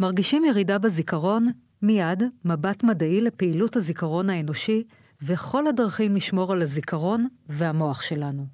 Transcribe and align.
מרגישים 0.00 0.44
ירידה 0.44 0.78
בזיכרון? 0.78 1.50
מיד 1.82 2.22
מבט 2.44 2.84
מדעי 2.84 3.20
לפעילות 3.20 3.76
הזיכרון 3.76 4.30
האנושי 4.30 4.82
וכל 5.22 5.66
הדרכים 5.66 6.16
לשמור 6.16 6.52
על 6.52 6.62
הזיכרון 6.62 7.28
והמוח 7.48 8.02
שלנו. 8.02 8.46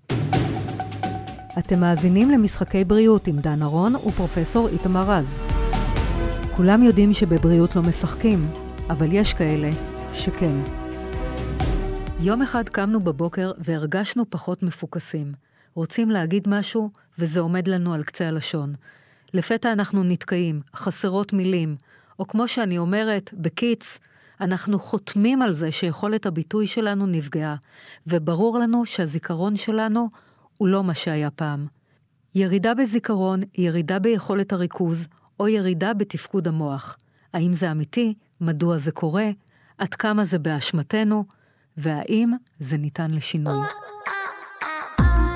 אתם 1.58 1.80
מאזינים 1.80 2.30
למשחקי 2.30 2.84
בריאות 2.84 3.26
עם 3.26 3.36
דן 3.36 3.62
ארון 3.62 3.96
ופרופסור 3.96 4.68
איתמר 4.68 5.10
רז. 5.10 5.38
כולם 6.56 6.82
יודעים 6.82 7.12
שבבריאות 7.12 7.76
לא 7.76 7.82
משחקים, 7.82 8.46
אבל 8.90 9.08
יש 9.12 9.34
כאלה 9.34 9.70
שכן. 10.12 10.56
יום 12.20 12.42
אחד 12.42 12.68
קמנו 12.68 13.00
בבוקר 13.00 13.52
והרגשנו 13.58 14.24
פחות 14.30 14.62
מפוקסים. 14.62 15.32
רוצים 15.74 16.10
להגיד 16.10 16.48
משהו, 16.48 16.90
וזה 17.18 17.40
עומד 17.40 17.68
לנו 17.68 17.94
על 17.94 18.02
קצה 18.02 18.28
הלשון. 18.28 18.74
לפתע 19.34 19.72
אנחנו 19.72 20.02
נתקעים, 20.02 20.60
חסרות 20.74 21.32
מילים, 21.32 21.76
או 22.18 22.26
כמו 22.26 22.48
שאני 22.48 22.78
אומרת, 22.78 23.30
בקיץ, 23.34 23.98
אנחנו 24.40 24.78
חותמים 24.78 25.42
על 25.42 25.52
זה 25.52 25.72
שיכולת 25.72 26.26
הביטוי 26.26 26.66
שלנו 26.66 27.06
נפגעה, 27.06 27.56
וברור 28.06 28.58
לנו 28.58 28.86
שהזיכרון 28.86 29.56
שלנו 29.56 30.08
הוא 30.58 30.68
לא 30.68 30.84
מה 30.84 30.94
שהיה 30.94 31.30
פעם. 31.30 31.64
ירידה 32.34 32.74
בזיכרון, 32.74 33.40
ירידה 33.58 33.98
ביכולת 33.98 34.52
הריכוז, 34.52 35.08
או 35.40 35.48
ירידה 35.48 35.94
בתפקוד 35.94 36.48
המוח. 36.48 36.96
האם 37.34 37.54
זה 37.54 37.70
אמיתי? 37.70 38.14
מדוע 38.40 38.78
זה 38.78 38.90
קורה? 38.90 39.30
עד 39.78 39.94
כמה 39.94 40.24
זה 40.24 40.38
באשמתנו? 40.38 41.24
והאם 41.76 42.32
זה 42.60 42.76
ניתן 42.76 43.10
לשינוי? 43.10 43.66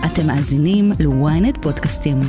אתם 0.06 0.26
מאזינים 0.26 0.92
ל-ynet 0.92 1.62
פודקאסטים. 1.62 2.20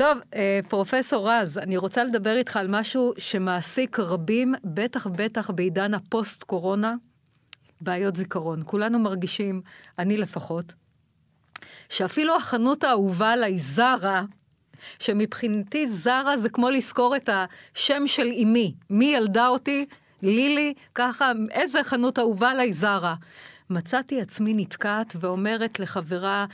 טוב, 0.00 0.18
אה, 0.34 0.60
פרופסור 0.68 1.30
רז, 1.30 1.58
אני 1.58 1.76
רוצה 1.76 2.04
לדבר 2.04 2.36
איתך 2.36 2.56
על 2.56 2.66
משהו 2.68 3.12
שמעסיק 3.18 3.98
רבים, 3.98 4.54
בטח 4.64 5.06
בטח 5.06 5.50
בעידן 5.50 5.94
הפוסט-קורונה, 5.94 6.94
בעיות 7.80 8.16
זיכרון. 8.16 8.62
כולנו 8.64 8.98
מרגישים, 8.98 9.62
אני 9.98 10.16
לפחות, 10.16 10.72
שאפילו 11.88 12.36
החנות 12.36 12.84
האהובה 12.84 13.32
עליי, 13.32 13.58
זרה, 13.58 14.22
שמבחינתי 14.98 15.88
זרה 15.88 16.38
זה 16.38 16.48
כמו 16.48 16.70
לזכור 16.70 17.16
את 17.16 17.28
השם 17.32 18.06
של 18.06 18.26
אמי. 18.42 18.74
מי 18.90 19.04
ילדה 19.04 19.48
אותי? 19.48 19.86
לילי, 20.22 20.74
ככה, 20.94 21.32
איזה 21.50 21.84
חנות 21.84 22.18
אהובה 22.18 22.50
עליי, 22.50 22.72
זרה. 22.72 23.14
מצאתי 23.70 24.20
עצמי 24.20 24.54
נתקעת 24.54 25.16
ואומרת 25.20 25.80
לחברה, 25.80 26.46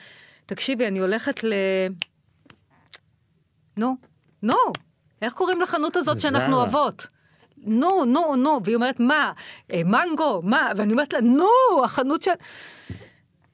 תקשיבי, 0.46 0.86
אני 0.86 0.98
הולכת 0.98 1.44
ל... 1.44 1.52
נו, 3.76 3.96
נו, 4.42 4.54
איך 5.22 5.32
קוראים 5.32 5.60
לחנות 5.60 5.96
הזאת 5.96 6.20
שאנחנו 6.20 6.56
אוהבות? 6.56 7.06
נו, 7.56 8.04
נו, 8.04 8.36
נו, 8.36 8.60
והיא 8.64 8.76
אומרת, 8.76 9.00
מה? 9.00 9.32
אה, 9.72 9.82
מנגו, 9.84 10.42
מה? 10.44 10.70
ואני 10.76 10.92
אומרת 10.92 11.12
לה, 11.12 11.20
נו, 11.20 11.84
החנות 11.84 12.22
ש... 12.22 12.28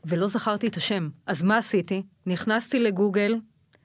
ולא 0.05 0.27
זכרתי 0.27 0.67
את 0.67 0.77
השם. 0.77 1.09
אז 1.27 1.42
מה 1.42 1.59
עשיתי? 1.59 2.03
נכנסתי 2.27 2.79
לגוגל, 2.79 3.34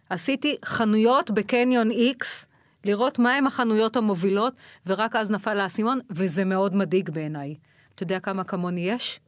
עשיתי 0.10 0.58
חנויות 0.66 1.32
בקניון 1.32 1.92
איקס, 1.92 2.48
לראות 2.86 3.20
מהם 3.20 3.48
החנויות 3.48 3.96
המובילות, 3.96 4.54
ורק 4.86 5.16
אז 5.16 5.32
נפל 5.32 5.60
האסימון, 5.60 6.00
וזה 6.10 6.46
מאוד 6.46 6.76
מדאיג 6.76 7.10
בעיניי. 7.10 7.56
אתה 7.96 8.04
יודע 8.04 8.20
כמה 8.20 8.44
כמוני 8.44 8.90
יש? 8.90 9.20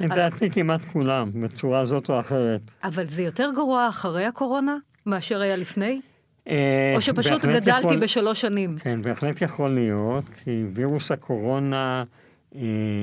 לדעתי 0.00 0.46
אז... 0.46 0.52
כמעט 0.52 0.80
כולם, 0.92 1.42
בצורה 1.42 1.86
זאת 1.86 2.10
או 2.10 2.20
אחרת. 2.20 2.60
אבל 2.84 3.06
זה 3.06 3.22
יותר 3.22 3.50
גרוע 3.54 3.88
אחרי 3.88 4.24
הקורונה 4.24 4.76
מאשר 5.06 5.40
היה 5.40 5.56
לפני? 5.56 6.00
אה, 6.48 6.92
או 6.96 7.00
שפשוט 7.00 7.44
גדלתי 7.44 7.78
יכול... 7.78 8.00
בשלוש 8.00 8.40
שנים. 8.40 8.78
כן, 8.78 9.02
בהחלט 9.02 9.42
יכול 9.42 9.70
להיות, 9.70 10.24
כי 10.44 10.64
וירוס 10.74 11.10
הקורונה 11.10 12.04
אה, 12.54 12.60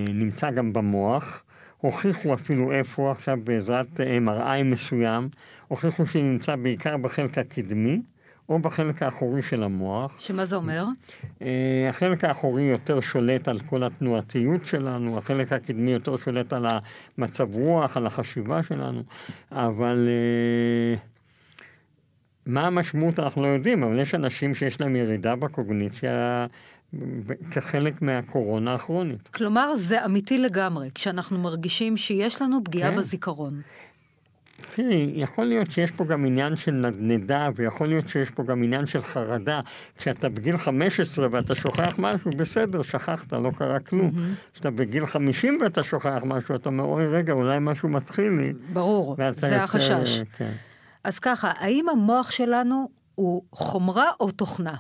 נמצא 0.08 0.52
גם 0.52 0.74
במוח. 0.74 1.44
הוכיחו 1.78 2.34
אפילו 2.34 2.72
איפה 2.72 3.12
עכשיו 3.12 3.38
בעזרת 3.44 4.00
MRI 4.26 4.64
מסוים, 4.66 5.30
הוכיחו 5.68 6.08
שהוא 6.08 6.24
נמצא 6.24 6.56
בעיקר 6.56 6.98
בחלק 6.98 7.38
הקדמי. 7.38 8.02
או 8.50 8.60
בחלק 8.60 9.04
האחורי 9.04 9.42
של 9.42 9.64
המוח. 9.64 10.20
שמה 10.20 10.46
זה 10.46 10.56
אומר? 10.56 10.86
אה, 11.42 11.88
החלק 11.90 12.24
האחורי 12.24 12.64
יותר 12.64 13.00
שולט 13.00 13.48
על 13.48 13.60
כל 13.60 13.84
התנועתיות 13.84 14.66
שלנו, 14.66 15.18
החלק 15.18 15.54
הקדמי 15.54 15.92
יותר 15.92 16.18
שולט 16.18 16.54
על 16.54 16.66
המצב 17.18 17.56
רוח, 17.56 17.98
על 17.98 18.06
החשיבה 18.06 18.64
שלנו, 18.64 19.04
אבל 19.52 20.08
אה, 20.08 21.00
מה 22.48 22.68
המשמעות 22.68 23.20
אנחנו 23.20 23.42
לא 23.42 23.48
יודעים, 23.48 23.84
אבל 23.84 24.00
יש 24.00 24.16
אנשים 24.16 24.56
שיש 24.56 24.82
להם 24.82 24.96
ירידה 24.96 25.36
בקוגניציה 25.36 26.46
כחלק 27.52 28.02
מהקורונה 28.02 28.74
הכרונית. 28.74 29.28
כלומר, 29.28 29.76
זה 29.76 30.06
אמיתי 30.06 30.38
לגמרי, 30.38 30.90
כשאנחנו 30.96 31.40
מרגישים 31.40 31.98
שיש 31.98 32.42
לנו 32.42 32.64
פגיעה 32.64 32.92
כן. 32.92 32.98
בזיכרון. 32.98 33.62
תראי, 34.76 35.12
יכול 35.16 35.46
להיות 35.46 35.72
שיש 35.72 35.92
פה 35.92 36.06
גם 36.06 36.26
עניין 36.26 36.56
של 36.56 36.72
נדנדה, 36.72 37.50
ויכול 37.56 37.88
להיות 37.88 38.10
שיש 38.10 38.30
פה 38.30 38.44
גם 38.44 38.64
עניין 38.64 38.86
של 38.86 39.02
חרדה. 39.02 39.62
כשאתה 39.98 40.30
בגיל 40.30 40.58
15 40.58 41.28
ואתה 41.32 41.56
שוכח 41.56 41.96
משהו, 41.98 42.32
בסדר, 42.32 42.82
שכחת, 42.82 43.34
לא 43.34 43.52
קרה 43.58 43.80
כלום. 43.80 44.12
כשאתה 44.54 44.70
mm-hmm. 44.70 44.72
בגיל 44.72 45.06
50 45.06 45.60
ואתה 45.64 45.84
שוכח 45.84 46.22
משהו, 46.26 46.56
אתה 46.56 46.70
אומר, 46.70 46.84
אוי, 46.84 47.08
רגע, 47.08 47.34
אולי 47.34 47.58
משהו 47.62 47.90
מתחיל 47.90 48.32
לי. 48.32 48.54
ברור, 48.74 49.16
זה 49.18 49.24
יוצא, 49.24 49.56
החשש. 49.56 50.22
כן. 50.38 50.52
אז 51.04 51.20
ככה, 51.20 51.52
האם 51.56 51.90
המוח 51.90 52.32
שלנו 52.32 52.90
הוא 53.16 53.44
חומרה 53.52 54.12
או 54.20 54.32
תוכנה? 54.32 54.76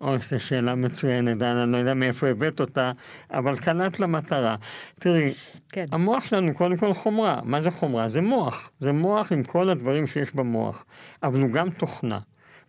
אוי, 0.00 0.18
זו 0.18 0.40
שאלה 0.40 0.74
מצוינת, 0.74 1.42
אני 1.42 1.72
לא 1.72 1.76
יודע 1.76 1.94
מאיפה 1.94 2.26
הבאת 2.28 2.60
אותה, 2.60 2.92
אבל 3.30 3.56
קלט 3.56 4.00
למטרה. 4.00 4.56
תראי, 4.98 5.32
כן. 5.68 5.86
המוח 5.92 6.24
שלנו 6.24 6.54
קודם 6.54 6.76
כל 6.76 6.92
חומרה. 6.92 7.40
מה 7.44 7.62
זה 7.62 7.70
חומרה? 7.70 8.08
זה 8.08 8.20
מוח. 8.20 8.70
זה 8.80 8.92
מוח 8.92 9.32
עם 9.32 9.44
כל 9.44 9.68
הדברים 9.68 10.06
שיש 10.06 10.34
במוח, 10.34 10.84
אבל 11.22 11.40
הוא 11.40 11.50
גם 11.50 11.70
תוכנה. 11.70 12.18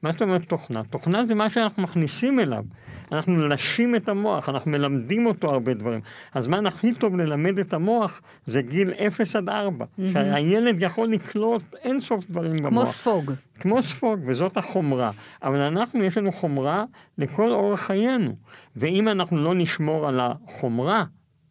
מה 0.02 0.12
זאת 0.12 0.22
אומרת 0.22 0.44
תוכנה? 0.44 0.84
תוכנה 0.84 1.26
זה 1.26 1.36
מה 1.36 1.50
שאנחנו 1.50 1.84
מכניסים 1.84 2.40
אליו. 2.40 2.64
אנחנו 3.12 3.34
מלשים 3.34 3.96
את 3.96 4.10
המוח, 4.10 4.50
אנחנו 4.50 4.72
מלמדים 4.72 5.26
אותו 5.26 5.48
הרבה 5.54 5.74
דברים. 5.74 6.00
הזמן 6.36 6.66
הכי 6.66 6.94
טוב 6.94 7.16
ללמד 7.16 7.60
את 7.60 7.74
המוח 7.74 8.22
זה 8.48 8.62
גיל 8.62 8.92
0 9.08 9.36
עד 9.36 9.50
4. 9.50 9.86
Mm-hmm. 9.86 10.02
שהילד 10.14 10.76
יכול 10.80 11.08
לקלוט 11.08 11.62
אין 11.76 12.02
סוף 12.02 12.30
דברים 12.30 12.58
כמו 12.58 12.70
במוח. 12.70 12.84
כמו 12.84 12.94
ספוג. 12.94 13.32
כמו 13.60 13.84
ספוג, 13.84 14.20
וזאת 14.26 14.58
החומרה. 14.58 15.12
אבל 15.44 15.60
אנחנו, 15.60 16.04
יש 16.04 16.18
לנו 16.18 16.32
חומרה 16.32 16.86
לכל 17.18 17.52
אורח 17.52 17.80
חיינו. 17.80 18.36
ואם 18.76 19.08
אנחנו 19.08 19.38
לא 19.38 19.56
נשמור 19.56 20.08
על 20.08 20.20
החומרה 20.20 21.04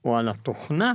או 0.05 0.17
על 0.17 0.29
התוכנה, 0.29 0.93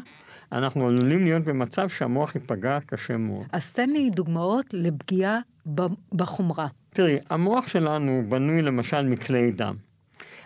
אנחנו 0.51 0.87
עלולים 0.87 1.25
להיות 1.25 1.43
במצב 1.43 1.89
שהמוח 1.89 2.35
ייפגע 2.35 2.79
קשה 2.85 3.17
מאוד. 3.17 3.45
אז 3.51 3.71
תן 3.71 3.89
לי 3.89 4.09
דוגמאות 4.09 4.65
לפגיעה 4.73 5.39
בחומרה. 6.13 6.67
תראי, 6.89 7.17
המוח 7.29 7.67
שלנו 7.67 8.23
בנוי 8.29 8.61
למשל 8.61 9.07
מכלי 9.07 9.51
דם. 9.51 9.75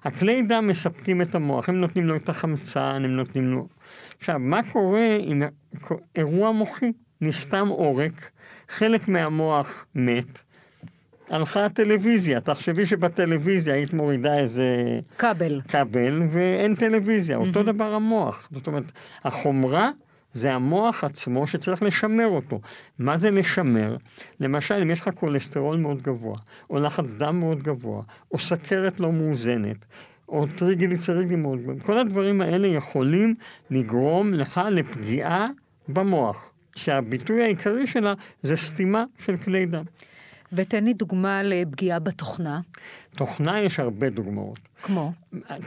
הכלי 0.06 0.42
דם 0.42 0.68
מספקים 0.68 1.22
את 1.22 1.36
המוח, 1.36 1.70
הם 1.70 1.76
נותנים 1.76 2.08
לו 2.08 2.16
את 2.16 2.30
החמצן, 2.30 3.02
הם 3.06 3.16
נותנים 3.16 3.48
לו... 3.48 3.68
עכשיו, 4.20 4.40
מה 4.40 4.62
קורה 4.72 5.18
עם 5.20 5.44
אירוע 6.16 6.52
מוחי? 6.52 6.92
נסתם 7.22 7.68
עורק, 7.68 8.30
חלק 8.70 9.08
מהמוח 9.08 9.86
מת, 9.96 10.40
הלכה 11.30 11.66
הטלוויזיה, 11.66 12.42
תחשבי 12.42 12.86
שבטלוויזיה 12.86 13.74
היית 13.74 13.94
מורידה 13.94 14.38
איזה... 14.38 15.00
כבל. 15.18 15.62
כבל, 15.68 16.22
ואין 16.30 16.76
טלוויזיה, 16.76 17.38
mm-hmm. 17.38 17.48
אותו 17.48 17.64
דבר 17.64 17.94
המוח. 17.94 18.50
זאת 18.52 18.68
אומרת, 18.68 18.92
החומרה 19.24 19.92
זה 20.36 20.54
המוח 20.54 21.04
עצמו 21.04 21.48
שצריך 21.48 21.84
לשמר 21.84 22.28
אותו. 22.28 22.60
מה 23.00 23.18
זה 23.18 23.32
לשמר? 23.32 23.98
למשל, 24.40 24.76
אם 24.82 24.92
יש 24.92 25.02
לך 25.02 25.10
כולסטרול 25.16 25.78
מאוד 25.78 26.02
גבוה, 26.02 26.36
או 26.70 26.80
לחץ 26.80 27.06
דם 27.18 27.40
מאוד 27.40 27.64
גבוה, 27.64 28.04
או 28.32 28.40
סכרת 28.40 29.00
לא 29.00 29.12
מאוזנת, 29.12 29.86
או 30.30 30.46
טריגליצרידים 30.58 31.42
מאוד 31.42 31.60
גבוהים, 31.62 31.80
כל 31.80 31.98
הדברים 31.98 32.42
האלה 32.42 32.68
יכולים 32.68 33.36
לגרום 33.70 34.34
לך 34.34 34.62
לפגיעה 34.72 35.48
במוח, 35.88 36.52
שהביטוי 36.76 37.44
העיקרי 37.44 37.88
שלה 37.88 38.14
זה 38.44 38.56
סתימה 38.56 39.04
של 39.26 39.38
כלי 39.38 39.66
דם. 39.66 39.84
ותן 40.54 40.84
לי 40.84 40.94
דוגמה 40.94 41.44
לפגיעה 41.44 42.00
בתוכנה. 42.00 42.60
תוכנה 43.16 43.62
יש 43.62 43.80
הרבה 43.80 44.10
דוגמאות. 44.10 44.60
כמו? 44.82 45.12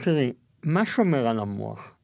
תראי, 0.01 0.31
מה 0.65 0.85
שומר 0.85 1.27
על 1.27 1.39
המוח? 1.39 1.98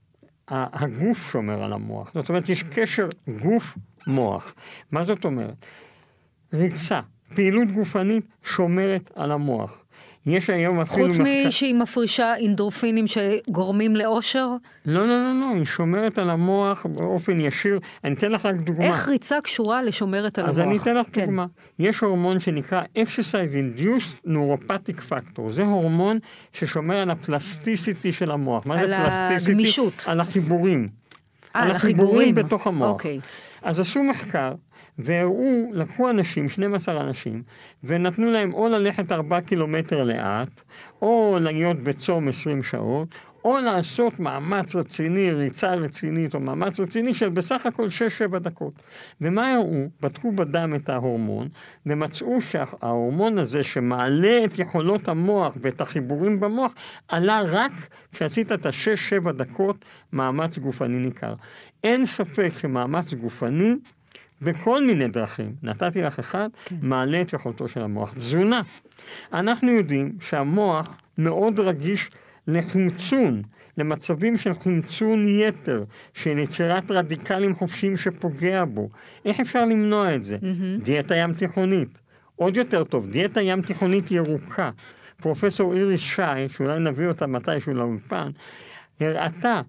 הגוף 0.47 1.31
שומר 1.31 1.63
על 1.63 1.73
המוח. 1.73 2.11
זאת 2.13 2.29
אומרת, 2.29 2.49
יש 2.49 2.63
קשר 2.63 3.09
גוף-מוח. 3.41 4.53
מה 4.91 5.05
זאת 5.05 5.25
אומרת? 5.25 5.65
ריצה, 6.53 6.99
פעילות 7.35 7.67
גופנית 7.67 8.25
שומרת 8.43 9.11
על 9.15 9.31
המוח. 9.31 9.84
יש 10.25 10.49
היום 10.49 10.79
אפילו... 10.79 11.05
חוץ 11.05 11.17
משהיא 11.47 11.75
מפרישה 11.75 12.35
אינדרופינים 12.35 13.05
שגורמים 13.07 13.95
לאושר? 13.95 14.49
לא, 14.85 15.07
לא, 15.07 15.07
לא, 15.07 15.33
לא, 15.39 15.55
היא 15.55 15.65
שומרת 15.65 16.17
על 16.17 16.29
המוח 16.29 16.85
באופן 16.85 17.39
ישיר. 17.39 17.79
אני 18.03 18.13
אתן 18.13 18.31
לך 18.31 18.45
רק 18.45 18.55
דוגמה. 18.55 18.85
איך 18.85 19.07
ריצה 19.07 19.41
קשורה 19.41 19.83
לשומרת 19.83 20.39
על 20.39 20.45
אז 20.45 20.57
המוח? 20.57 20.67
אז 20.67 20.69
אני 20.69 20.81
אתן 20.81 20.97
לך 21.01 21.07
כן. 21.13 21.25
דוגמה. 21.25 21.45
יש 21.79 21.99
הורמון 21.99 22.39
שנקרא 22.39 22.81
Exercise 22.97 23.79
Induced 23.79 24.27
Neuropathic 24.27 25.11
Factor. 25.11 25.49
זה 25.49 25.63
הורמון 25.63 26.17
ששומר 26.53 26.95
על 26.95 27.09
הפלסטיסיטי 27.09 28.11
של 28.11 28.31
המוח. 28.31 28.65
מה 28.65 28.77
זה 28.77 28.95
פלסטיסיטי? 28.97 29.51
על 29.51 29.57
הגמישות. 29.57 30.03
על 30.07 30.19
החיבורים. 30.19 30.89
אה, 31.55 31.63
על 31.63 31.71
החיבורים 31.71 32.35
בתוך 32.35 32.67
המוח. 32.67 32.89
אוקיי. 32.89 33.19
אז 33.61 33.79
עשו 33.79 34.03
מחקר. 34.03 34.53
והראו, 34.99 35.71
לקחו 35.73 36.09
אנשים, 36.09 36.49
12 36.49 37.01
אנשים, 37.01 37.43
ונתנו 37.83 38.31
להם 38.31 38.53
או 38.53 38.67
ללכת 38.67 39.11
4 39.11 39.41
קילומטר 39.41 40.03
לאט, 40.03 40.61
או 41.01 41.37
להיות 41.41 41.79
בצום 41.79 42.27
20 42.27 42.63
שעות, 42.63 43.07
או 43.45 43.57
לעשות 43.59 44.19
מאמץ 44.19 44.75
רציני, 44.75 45.31
ריצה 45.31 45.73
רצינית, 45.73 46.35
או 46.35 46.39
מאמץ 46.39 46.79
רציני 46.79 47.13
של 47.13 47.29
בסך 47.29 47.65
הכל 47.65 47.87
6-7 48.33 48.39
דקות. 48.39 48.73
ומה 49.21 49.53
הראו? 49.53 49.87
בדקו 50.01 50.31
בדם 50.31 50.73
את 50.75 50.89
ההורמון, 50.89 51.47
ומצאו 51.85 52.41
שההורמון 52.41 53.37
הזה 53.37 53.63
שמעלה 53.63 54.45
את 54.45 54.59
יכולות 54.59 55.07
המוח 55.07 55.57
ואת 55.61 55.81
החיבורים 55.81 56.39
במוח, 56.39 56.73
עלה 57.07 57.41
רק 57.41 57.71
כשעשית 58.11 58.51
את 58.51 58.65
ה-6-7 58.65 59.31
דקות 59.31 59.85
מאמץ 60.13 60.57
גופני 60.57 60.97
ניכר. 60.97 61.33
אין 61.83 62.05
ספק 62.05 62.51
שמאמץ 62.59 63.13
גופני 63.13 63.75
בכל 64.41 64.85
מיני 64.85 65.07
דרכים, 65.07 65.55
נתתי 65.63 66.01
לך 66.01 66.19
אחד, 66.19 66.49
כן. 66.65 66.75
מעלה 66.81 67.21
את 67.21 67.33
יכולתו 67.33 67.67
של 67.67 67.81
המוח. 67.81 68.13
תזונה. 68.13 68.61
אנחנו 69.33 69.71
יודעים 69.71 70.17
שהמוח 70.19 70.97
מאוד 71.17 71.59
רגיש 71.59 72.09
לחמצון, 72.47 73.41
למצבים 73.77 74.37
של 74.37 74.53
חמצון 74.63 75.39
יתר, 75.39 75.83
של 76.13 76.37
יצירת 76.37 76.91
רדיקלים 76.91 77.55
חופשיים 77.55 77.97
שפוגע 77.97 78.65
בו. 78.65 78.89
איך 79.25 79.39
אפשר 79.39 79.65
למנוע 79.65 80.15
את 80.15 80.23
זה? 80.23 80.37
Mm-hmm. 80.37 80.83
דיאטה 80.83 81.15
ים 81.15 81.33
תיכונית. 81.33 81.99
עוד 82.35 82.57
יותר 82.57 82.83
טוב, 82.83 83.07
דיאטה 83.07 83.41
ים 83.41 83.61
תיכונית 83.61 84.11
ירוקה. 84.11 84.69
פרופסור 85.21 85.73
איריס 85.73 86.01
שי, 86.01 86.49
שאולי 86.49 86.79
נביא 86.79 87.07
אותה 87.07 87.27
מתישהו 87.27 87.73
לאולפן, 87.73 88.31
הראתה 88.99 89.61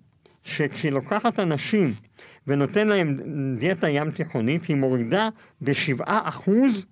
שכשהיא 0.47 0.93
לוקחת 0.93 1.39
אנשים 1.41 1.95
ונותן 2.47 2.89
להם 2.89 3.17
דיאטה 3.59 3.89
ים 3.89 4.11
תיכונית, 4.11 4.65
היא 4.65 4.77
מורידה 4.77 5.29
בשבעה 5.63 6.21
אחוז 6.25 6.87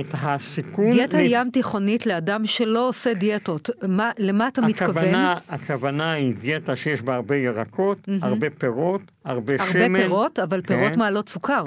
את 0.00 0.06
הסיכון... 0.12 0.90
דיאטה 0.90 1.18
ל... 1.18 1.24
ים 1.26 1.50
תיכונית 1.50 2.06
לאדם 2.06 2.46
שלא 2.46 2.88
עושה 2.88 3.14
דיאטות, 3.14 3.70
מה, 3.88 4.10
למה 4.18 4.48
אתה 4.48 4.60
הכוונה, 4.66 5.34
מתכוון? 5.34 5.60
הכוונה 5.60 6.12
היא 6.12 6.34
דיאטה 6.34 6.76
שיש 6.76 7.02
בה 7.02 7.14
הרבה 7.14 7.36
ירקות, 7.36 7.98
mm-hmm. 7.98 8.12
הרבה 8.22 8.50
פירות, 8.50 9.02
הרבה, 9.24 9.52
הרבה 9.52 9.72
שמן. 9.72 9.82
הרבה 9.82 9.98
פירות, 9.98 10.38
אבל 10.38 10.60
פירות 10.62 10.92
כן. 10.92 10.98
מעלות 10.98 11.28
סוכר, 11.28 11.64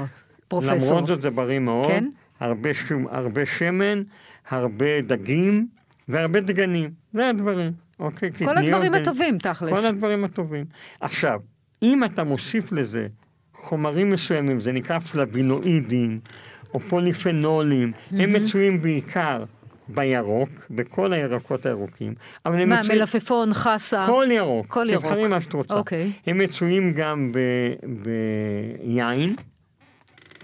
פרופסור. 0.47 0.73
למרות 0.73 1.07
זאת 1.07 1.21
זה 1.21 1.29
בריא 1.29 1.59
מאוד. 1.59 1.87
כן? 1.87 2.09
הרבה, 2.39 2.73
שום, 2.73 3.07
הרבה 3.07 3.45
שמן, 3.45 4.01
הרבה 4.49 5.01
דגים 5.01 5.67
והרבה 6.07 6.39
דגנים. 6.39 6.89
זה 7.13 7.29
הדברים. 7.29 7.82
אוקיי? 7.99 8.31
כל 8.31 8.57
הדברים 8.57 8.93
הטובים, 8.93 9.37
תכלס. 9.37 9.79
כל 9.79 9.85
הדברים 9.85 10.23
הטובים. 10.23 10.65
עכשיו, 11.01 11.39
אם 11.81 12.03
אתה 12.03 12.23
מוסיף 12.23 12.71
לזה 12.71 13.07
חומרים 13.55 14.09
מסוימים, 14.09 14.59
זה 14.59 14.71
נקרא 14.71 14.99
פלבינואידים 14.99 16.19
או 16.73 16.79
פוליפנולים, 16.79 17.91
mm-hmm. 17.93 18.15
הם 18.19 18.33
מצויים 18.33 18.81
בעיקר 18.81 19.43
בירוק, 19.87 20.49
בכל 20.69 21.13
הירקות 21.13 21.65
הירוקים. 21.65 22.13
אבל 22.45 22.61
הם 22.61 22.69
מה, 22.69 22.81
מצויים... 22.81 22.99
מלפפון, 22.99 23.53
חסה? 23.53 24.05
כל 24.07 24.27
ירוק. 24.31 24.67
כל 24.67 24.87
ירוק. 24.89 25.05
תבחרי 25.05 25.27
מה 25.27 25.41
שאת 25.41 25.53
רוצה. 25.53 25.73
אוקיי. 25.73 26.11
הם 26.27 26.37
מצויים 26.37 26.93
גם 26.93 27.31
ב... 27.31 27.39
ביין. 28.83 29.35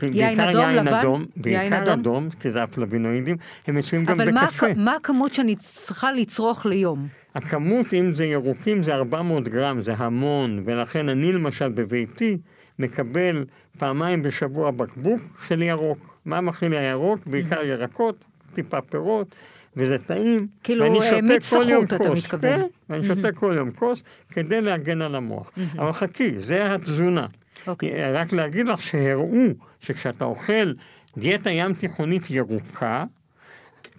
יין 0.03 0.39
אדום, 0.39 0.69
לבן? 0.69 0.93
אדום, 0.93 1.25
בעיקר 1.35 1.93
אדום, 1.93 2.29
כי 2.39 2.51
זה 2.51 2.63
הפלבינואידים, 2.63 3.37
הם 3.67 3.75
מצויים 3.75 4.05
גם 4.05 4.17
בקפה. 4.17 4.65
אבל 4.67 4.73
מה 4.75 4.95
הכמות 4.95 5.33
שאני 5.33 5.55
צריכה 5.55 6.11
לצרוך 6.11 6.65
ליום? 6.65 7.07
הכמות, 7.35 7.93
אם 7.93 8.11
זה 8.11 8.25
ירוקים, 8.25 8.83
זה 8.83 8.95
400 8.95 9.47
גרם, 9.47 9.81
זה 9.81 9.93
המון, 9.97 10.61
ולכן 10.65 11.09
אני 11.09 11.31
למשל 11.31 11.69
בביתי 11.69 12.37
מקבל 12.79 13.45
פעמיים 13.77 14.23
בשבוע 14.23 14.71
בקבוק 14.71 15.21
של 15.47 15.61
ירוק. 15.61 16.17
מה 16.25 16.41
מכין 16.41 16.71
לי 16.71 16.77
הירוק? 16.77 17.27
בעיקר 17.27 17.63
ירקות, 17.63 18.25
טיפה 18.53 18.81
פירות, 18.81 19.35
וזה 19.77 19.97
טעים. 19.97 20.47
כאילו 20.63 21.01
אה, 21.01 21.21
מיץ 21.21 21.43
סחוט 21.43 21.93
אתה 21.93 22.09
מתכוון. 22.09 22.41
כן, 22.41 22.61
ואני 22.89 23.05
שותה 23.05 23.31
כל 23.31 23.53
יום 23.57 23.71
כוס 23.71 24.03
כדי 24.29 24.61
להגן 24.61 25.01
על 25.01 25.15
המוח. 25.15 25.51
אבל 25.77 25.91
חכי, 25.91 26.39
זה 26.39 26.73
התזונה. 26.73 27.25
Okay. 27.25 27.67
אוקיי. 27.67 28.13
רק 28.13 28.33
להגיד 28.33 28.67
לך 28.67 28.81
שהראו 28.81 29.47
שכשאתה 29.81 30.25
אוכל 30.25 30.73
דיאטה 31.17 31.49
ים 31.49 31.73
תיכונית 31.73 32.29
ירוקה, 32.29 33.05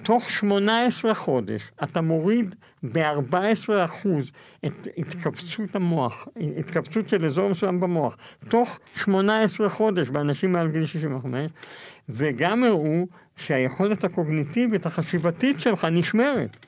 תוך 0.03 0.31
18 0.31 1.15
חודש 1.15 1.71
אתה 1.83 2.01
מוריד 2.01 2.55
ב-14% 2.83 4.09
את 4.67 4.89
התכווצות 4.99 5.75
המוח, 5.77 6.29
התכווצות 6.59 7.09
של 7.09 7.27
אזור 7.27 7.49
מסוים 7.49 7.81
במוח, 7.81 8.17
תוך 8.49 8.79
18 8.95 9.69
חודש 9.69 10.09
באנשים 10.09 10.53
מעל 10.53 10.69
גיל 10.69 10.87
65, 10.87 11.51
וגם 12.09 12.65
הראו 12.65 13.07
שהיכולת 13.37 14.05
הקוגניטיבית 14.05 14.87
החשיבתית 14.87 15.61
שלך 15.61 15.85
נשמרת. 15.85 16.67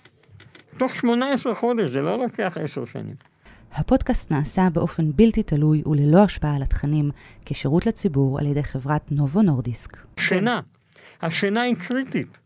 תוך 0.78 0.94
18 0.94 1.54
חודש, 1.54 1.90
זה 1.90 2.02
לא 2.02 2.18
לוקח 2.18 2.56
10 2.60 2.84
שנים. 2.84 3.31
הפודקאסט 3.74 4.32
נעשה 4.32 4.68
באופן 4.72 5.12
בלתי 5.14 5.42
תלוי 5.42 5.82
וללא 5.86 6.24
השפעה 6.24 6.56
על 6.56 6.62
התכנים, 6.62 7.10
כשירות 7.44 7.86
לציבור 7.86 8.38
על 8.38 8.46
ידי 8.46 8.62
חברת 8.62 9.12
נובו 9.12 9.42
נורדיסק. 9.42 9.96
שינה. 10.20 10.60
השינה 11.22 11.62
היא 11.62 11.74
קריטית. 11.74 12.38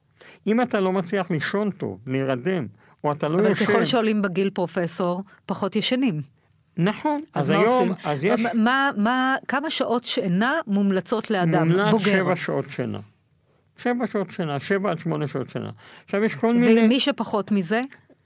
אם 0.47 0.63
אתה 0.63 0.81
לא 0.81 0.93
מצליח 0.93 1.31
לישון 1.31 1.71
טוב, 1.71 1.99
להירדם, 2.07 2.67
או 3.05 3.13
אתה 3.13 3.29
לא 3.29 3.39
ישן... 3.39 3.47
אבל 3.47 3.55
ככל 3.55 3.85
שעולים 3.85 4.23
בגיל 4.23 4.51
פרופסור, 4.51 5.23
פחות 5.47 5.77
ישנים. 5.77 6.21
נכון, 6.77 7.21
אז, 7.35 7.45
אז 7.45 7.51
היום, 7.51 7.93
אז 8.05 8.25
יש... 8.25 8.41
מה, 8.55 8.91
מה, 8.97 9.37
כמה 9.49 9.71
שעות 9.71 10.05
שינה 10.05 10.53
מומלצות 10.67 11.31
לאדם 11.31 11.69
מומלץ 11.69 11.91
בוגר? 11.91 12.11
מומלץ 12.11 12.25
שבע 12.25 12.37
שעות 12.37 12.65
שינה. 12.71 12.99
שבע 13.77 14.07
שעות 14.07 14.31
שינה, 14.31 14.61
שבע 14.61 14.91
עד 14.91 14.99
שמונה 14.99 15.27
שעות 15.27 15.51
שינה. 15.51 15.71
עכשיו 16.05 16.25
יש 16.25 16.35
כל 16.35 16.55
מיני... 16.55 16.85
ומי 16.85 17.01
שפחות 17.01 17.53
מזה? 17.53 17.81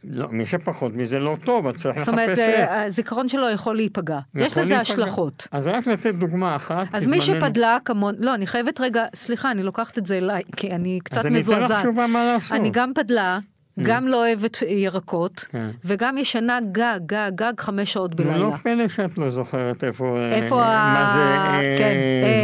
לא, 0.04 0.28
מי 0.30 0.46
שפחות 0.46 0.96
מזה 0.96 1.18
לא 1.18 1.36
טוב, 1.44 1.66
אז 1.66 1.74
צריך 1.74 1.96
לחפש... 1.96 2.06
זאת 2.06 2.12
אומרת, 2.12 2.38
הזיכרון 2.68 3.28
שלו 3.28 3.50
יכול 3.50 3.76
להיפגע. 3.76 4.18
יכול 4.34 4.46
יש 4.46 4.52
לזה 4.52 4.60
להיפגע. 4.60 4.80
השלכות. 4.80 5.48
אז 5.52 5.66
רק 5.66 5.86
לתת 5.86 6.14
דוגמה 6.14 6.56
אחת. 6.56 6.86
אז 6.92 7.06
מי 7.06 7.20
שפדלה 7.20 7.78
כמון... 7.84 8.14
לא, 8.18 8.34
אני 8.34 8.46
חייבת 8.46 8.80
רגע, 8.80 9.04
סליחה, 9.14 9.50
אני 9.50 9.62
לוקחת 9.62 9.98
את 9.98 10.06
זה 10.06 10.16
אליי, 10.16 10.42
כי 10.56 10.70
אני 10.70 10.98
קצת 11.04 11.24
מזועזעת. 11.24 11.46
אז 11.46 11.50
אני 11.50 11.64
אתן 11.66 11.74
לך 11.74 11.80
תשובה 11.80 12.06
מה 12.06 12.24
לעשות. 12.24 12.52
אני 12.52 12.70
גם 12.72 12.92
פדלה. 12.94 13.38
גם 13.82 14.08
לא 14.08 14.26
אוהבת 14.26 14.62
ירקות, 14.62 15.46
כן. 15.50 15.70
וגם 15.84 16.18
ישנה 16.18 16.58
גג, 16.72 17.00
גג, 17.06 17.30
גג 17.34 17.52
חמש 17.58 17.92
שעות 17.92 18.14
בלילה. 18.14 18.38
לא 18.38 18.56
פלא 18.62 18.88
שאת 18.88 19.18
לא 19.18 19.30
זוכרת 19.30 19.84
איפה... 19.84 20.18
איפה 20.32 20.64
ה... 20.64 20.94
מה 20.94 21.12
זה 21.14 21.76
כן, 21.78 21.94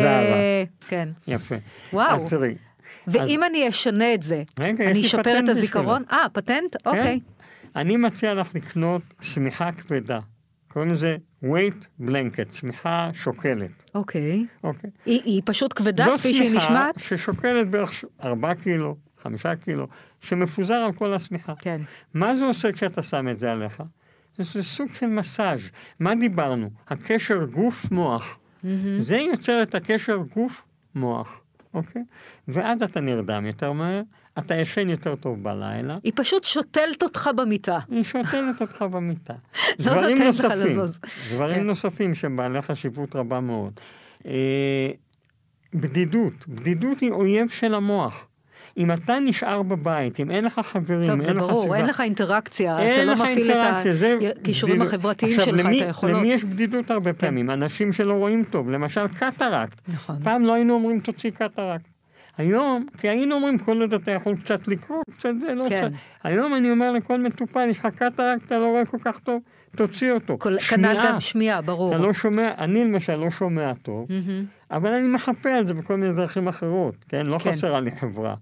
זרה. 0.00 0.64
כן. 0.88 1.08
יפה. 1.26 1.54
וואו. 1.92 2.14
אז 2.14 2.30
תראי. 2.30 2.54
ואם 3.06 3.44
אני 3.44 3.68
אשנה 3.68 4.14
את 4.14 4.22
זה, 4.22 4.42
אני 4.60 5.00
אשפר 5.00 5.38
את 5.38 5.48
הזיכרון? 5.48 6.02
אה, 6.12 6.26
פטנט? 6.32 6.76
כן. 6.76 6.90
אוקיי. 6.90 7.20
אני 7.76 7.96
מציע 7.96 8.34
לך 8.34 8.54
לקנות 8.54 9.02
שמיכה 9.20 9.72
כבדה. 9.72 10.20
קוראים 10.68 10.92
לזה 10.92 11.16
weight 11.44 12.02
blanket, 12.02 12.52
שמיכה 12.52 13.10
שוקלת. 13.14 13.90
אוקיי. 13.94 14.46
אוקיי. 14.64 14.90
היא, 15.06 15.20
היא 15.24 15.42
פשוט 15.44 15.72
כבדה 15.76 16.06
כפי 16.18 16.34
שהיא 16.34 16.56
נשמעת? 16.56 16.94
זו 16.94 17.00
שמיכה 17.00 17.22
ששוקלת 17.22 17.68
בערך 17.70 18.04
4 18.22 18.54
קילו, 18.54 18.96
5 19.22 19.46
קילו, 19.64 19.86
שמפוזר 20.20 20.74
על 20.74 20.92
כל 20.92 21.14
השמיכה. 21.14 21.54
כן. 21.58 21.80
מה 22.14 22.36
זה 22.36 22.44
עושה 22.44 22.72
כשאתה 22.72 23.02
שם 23.02 23.28
את 23.28 23.38
זה 23.38 23.52
עליך? 23.52 23.82
זה 24.36 24.62
סוג 24.62 24.88
של 24.88 25.06
מסאז'. 25.06 25.70
מה 26.00 26.14
דיברנו? 26.14 26.70
הקשר 26.88 27.44
גוף-מוח. 27.44 28.38
Mm-hmm. 28.58 28.66
זה 28.98 29.16
יוצר 29.16 29.62
את 29.62 29.74
הקשר 29.74 30.16
גוף-מוח, 30.16 31.40
אוקיי? 31.74 32.02
ואז 32.48 32.82
אתה 32.82 33.00
נרדם 33.00 33.46
יותר 33.46 33.72
מהר, 33.72 34.02
אתה 34.38 34.54
ישן 34.54 34.88
יותר 34.88 35.14
טוב 35.14 35.42
בלילה. 35.42 35.96
היא 36.04 36.12
פשוט 36.16 36.44
שותלת 36.44 37.02
אותך 37.02 37.30
במיטה. 37.36 37.78
היא 37.90 38.02
שותלת 38.02 38.60
אותך 38.60 38.82
במיטה. 38.82 39.34
לא 39.78 39.92
דברים 39.92 40.22
נוספים, 40.22 40.80
דברים 41.34 41.56
כן. 41.56 41.66
נוספים 41.66 42.14
שהם 42.14 42.36
בעלי 42.36 42.62
חשיבות 42.62 43.16
רבה 43.16 43.40
מאוד. 43.40 43.72
אה, 44.26 44.90
בדידות, 45.74 46.48
בדידות 46.48 47.00
היא 47.00 47.10
אויב 47.10 47.48
של 47.48 47.74
המוח. 47.74 48.26
אם 48.76 48.92
אתה 48.92 49.18
נשאר 49.20 49.62
בבית, 49.62 50.20
אם 50.20 50.30
אין 50.30 50.44
לך 50.44 50.60
חברים, 50.64 51.06
טוב, 51.06 51.28
אין 51.28 51.36
לך 51.36 51.42
ברור, 51.42 51.60
סביבה... 51.60 51.76
אין 51.76 51.86
לך 51.86 52.00
אינטראקציה, 52.00 52.76
אתה 52.76 53.04
לא 53.04 53.14
מפעיל 53.14 53.52
את 53.52 54.36
הכישורים 54.38 54.82
החברתיים 54.82 55.40
שלך, 55.40 55.48
למי, 55.48 55.82
את 55.82 55.86
היכולות. 55.86 56.16
למי 56.16 56.32
יש 56.32 56.44
בדידות 56.44 56.90
הרבה 56.90 57.12
כן. 57.12 57.18
פעמים? 57.18 57.50
אנשים 57.50 57.92
שלא 57.92 58.12
רואים 58.12 58.44
טוב, 58.44 58.70
למשל 58.70 59.08
קטרקט. 59.08 59.80
נכון. 59.88 60.16
פעם 60.22 60.44
לא 60.44 60.54
היינו 60.54 60.74
אומרים 60.74 61.00
תוציא 61.00 61.30
קטרקט. 61.30 61.95
היום, 62.38 62.86
כי 62.98 63.08
היינו 63.08 63.34
אומרים, 63.34 63.58
כל 63.58 63.80
עוד 63.80 63.94
אתה 63.94 64.10
יכול 64.10 64.36
קצת 64.36 64.68
לקרוא, 64.68 65.02
קצת 65.18 65.34
זה, 65.40 65.54
לא 65.54 65.66
כן. 65.68 65.88
קצת. 65.88 65.98
היום 66.24 66.54
אני 66.54 66.70
אומר 66.70 66.92
לכל 66.92 67.20
מטופל, 67.20 67.68
יש 67.70 67.78
לך 67.78 67.86
קטרקט, 67.86 68.46
אתה 68.46 68.58
לא 68.58 68.66
רואה 68.66 68.84
כל 68.84 68.98
כך 69.04 69.18
טוב, 69.20 69.42
תוציא 69.76 70.12
אותו. 70.12 70.38
כל, 70.38 70.58
שמיעה. 70.58 70.94
כנ"ל 70.94 71.08
גם 71.08 71.20
שמיעה, 71.20 71.60
ברור. 71.60 71.94
אתה 71.94 72.02
לא 72.02 72.12
שומע, 72.12 72.52
אני 72.58 72.84
למשל 72.84 73.16
לא 73.16 73.30
שומע 73.30 73.72
טוב, 73.74 74.08
mm-hmm. 74.08 74.74
אבל 74.74 74.92
אני 74.92 75.08
מחפה 75.08 75.50
על 75.50 75.66
זה 75.66 75.74
בכל 75.74 75.96
מיני 75.96 76.12
דרכים 76.12 76.48
אחרות, 76.48 76.94
כן? 77.08 77.26
לא 77.26 77.38
כן. 77.38 77.52
חסרה 77.52 77.80
לי 77.80 77.90
חברה. 77.90 78.34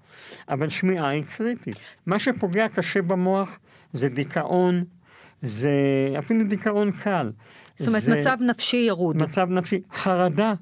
אבל 0.49 0.69
שמיעה 0.69 1.09
היא 1.09 1.23
קריטית. 1.37 1.77
מה 2.07 2.19
שפוגע 2.19 2.69
קשה 2.69 3.03
במוח 3.03 3.59
זה 3.93 4.09
דיכאון, 4.09 4.85
זה 5.43 5.71
אפילו 6.19 6.45
דיכאון 6.45 6.91
קל. 6.91 7.33
זאת 7.77 7.89
אומרת, 7.89 8.03
זה... 8.03 8.21
מצב 8.21 8.37
נפשי 8.41 8.77
ירוד. 8.77 9.23
מצב 9.23 9.51
נפשי, 9.51 9.81
חרדה. 9.93 10.55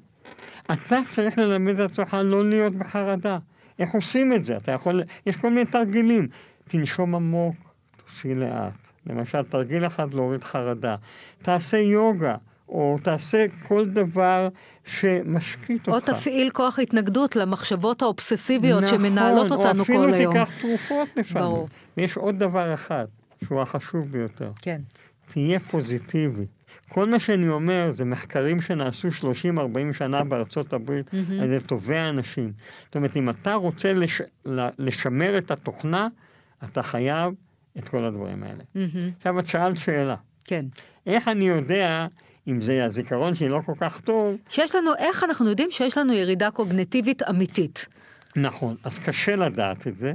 אתה 0.71 0.99
צריך 1.11 1.37
ללמד 1.37 1.79
את 1.79 1.91
עצמך 1.91 2.17
לא 2.23 2.49
להיות 2.49 2.73
בחרדה. 2.73 3.37
איך 3.79 3.91
עושים 3.91 4.33
את 4.33 4.45
זה? 4.45 4.57
אתה 4.57 4.71
יכול, 4.71 5.03
יש 5.25 5.35
כל 5.35 5.49
מיני 5.49 5.65
תרגילים. 5.65 6.27
תנשום 6.67 7.15
עמוק, 7.15 7.55
תוציא 7.97 8.35
לאט. 8.35 8.73
למשל, 9.07 9.43
תרגיל 9.43 9.85
אחד 9.85 10.13
להוריד 10.13 10.43
חרדה. 10.43 10.95
תעשה 11.41 11.77
יוגה, 11.77 12.35
או 12.69 12.97
תעשה 13.03 13.45
כל 13.67 13.85
דבר 13.85 14.47
שמשקיט 14.85 15.87
אותך. 15.87 16.09
או 16.09 16.15
תפעיל 16.15 16.49
כוח 16.49 16.79
התנגדות 16.79 17.35
למחשבות 17.35 18.01
האובססיביות 18.01 18.83
נכון, 18.83 18.99
שמנהלות 18.99 19.51
אותנו 19.51 19.85
כל 19.85 20.13
היום. 20.13 20.37
נכון, 20.37 20.37
או 20.37 20.43
אפילו 20.43 20.45
תיקח 20.45 20.61
תרופות 20.61 21.07
לפעמים. 21.15 21.47
ברור. 21.47 21.67
ויש 21.97 22.17
עוד 22.17 22.39
דבר 22.39 22.73
אחד, 22.73 23.05
שהוא 23.43 23.61
החשוב 23.61 24.11
ביותר. 24.11 24.51
כן. 24.61 24.81
תהיה 25.27 25.59
פוזיטיבי. 25.59 26.45
כל 26.89 27.09
מה 27.09 27.19
שאני 27.19 27.49
אומר 27.49 27.91
זה 27.91 28.05
מחקרים 28.05 28.61
שנעשו 28.61 29.07
30-40 29.07 29.93
שנה 29.93 30.23
בארצות 30.23 30.73
הברית 30.73 31.07
mm-hmm. 31.07 31.41
על 31.41 31.53
ידי 31.53 31.65
טובי 31.65 31.97
האנשים. 31.97 32.51
זאת 32.85 32.95
אומרת, 32.95 33.17
אם 33.17 33.29
אתה 33.29 33.53
רוצה 33.53 33.93
לש... 33.93 34.21
לשמר 34.79 35.37
את 35.37 35.51
התוכנה, 35.51 36.07
אתה 36.63 36.83
חייב 36.83 37.33
את 37.77 37.89
כל 37.89 38.03
הדברים 38.03 38.43
האלה. 38.43 38.63
Mm-hmm. 38.75 39.17
עכשיו, 39.17 39.39
את 39.39 39.47
שאלת 39.47 39.77
שאלה. 39.77 40.15
כן. 40.45 40.65
איך 41.07 41.27
אני 41.27 41.47
יודע 41.47 42.07
אם 42.47 42.61
זה 42.61 42.85
הזיכרון 42.85 43.35
שלי 43.35 43.49
לא 43.49 43.61
כל 43.65 43.73
כך 43.79 44.01
טוב? 44.01 44.37
שיש 44.49 44.75
לנו, 44.75 44.91
איך 44.97 45.23
אנחנו 45.23 45.49
יודעים 45.49 45.71
שיש 45.71 45.97
לנו 45.97 46.13
ירידה 46.13 46.51
קוגנטיבית 46.51 47.23
אמיתית? 47.29 47.85
נכון, 48.35 48.75
אז 48.83 48.99
קשה 48.99 49.35
לדעת 49.35 49.87
את 49.87 49.97
זה. 49.97 50.13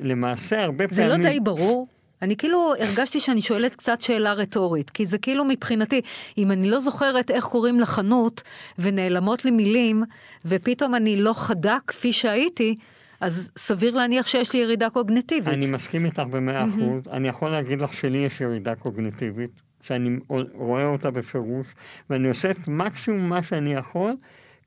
למעשה, 0.00 0.62
הרבה 0.62 0.84
זה 0.90 0.96
פעמים... 0.96 1.10
זה 1.10 1.16
לא 1.16 1.22
די 1.30 1.40
ברור? 1.40 1.86
אני 2.24 2.36
כאילו 2.36 2.72
הרגשתי 2.80 3.20
שאני 3.20 3.42
שואלת 3.42 3.76
קצת 3.76 4.00
שאלה 4.00 4.32
רטורית, 4.32 4.90
כי 4.90 5.06
זה 5.06 5.18
כאילו 5.18 5.44
מבחינתי, 5.44 6.00
אם 6.38 6.52
אני 6.52 6.70
לא 6.70 6.80
זוכרת 6.80 7.30
איך 7.30 7.44
קוראים 7.44 7.80
לחנות, 7.80 8.42
ונעלמות 8.78 9.44
לי 9.44 9.50
מילים, 9.50 10.02
ופתאום 10.44 10.94
אני 10.94 11.16
לא 11.16 11.32
חדה 11.32 11.76
כפי 11.86 12.12
שהייתי, 12.12 12.74
אז 13.20 13.50
סביר 13.58 13.96
להניח 13.96 14.26
שיש 14.26 14.52
לי 14.52 14.60
ירידה 14.60 14.90
קוגניטיבית. 14.90 15.54
אני 15.54 15.70
מסכים 15.70 16.06
איתך 16.06 16.22
במאה 16.30 16.64
אחוז. 16.64 17.08
אני 17.12 17.28
יכול 17.28 17.50
להגיד 17.50 17.80
לך 17.80 17.94
שלי 17.94 18.18
יש 18.18 18.40
ירידה 18.40 18.74
קוגניטיבית, 18.74 19.50
שאני 19.82 20.18
רואה 20.54 20.86
אותה 20.86 21.10
בפירוש, 21.10 21.66
ואני 22.10 22.28
עושה 22.28 22.50
את 22.50 22.68
מקסימום 22.68 23.28
מה 23.28 23.42
שאני 23.42 23.74
יכול 23.74 24.16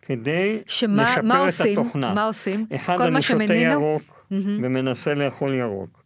כדי 0.01 0.59
שמה, 0.67 1.03
לשפר 1.03 1.21
מה 1.21 1.41
את 1.41 1.45
עושים? 1.45 1.79
התוכנה. 1.79 2.13
מה 2.13 2.23
עושים? 2.23 2.65
אחד, 2.75 3.01
אני 3.01 3.21
שותה 3.21 3.53
ירוק 3.53 4.01
mm-hmm. 4.01 4.33
ומנסה 4.63 5.13
לאכול 5.13 5.53
ירוק. 5.53 6.03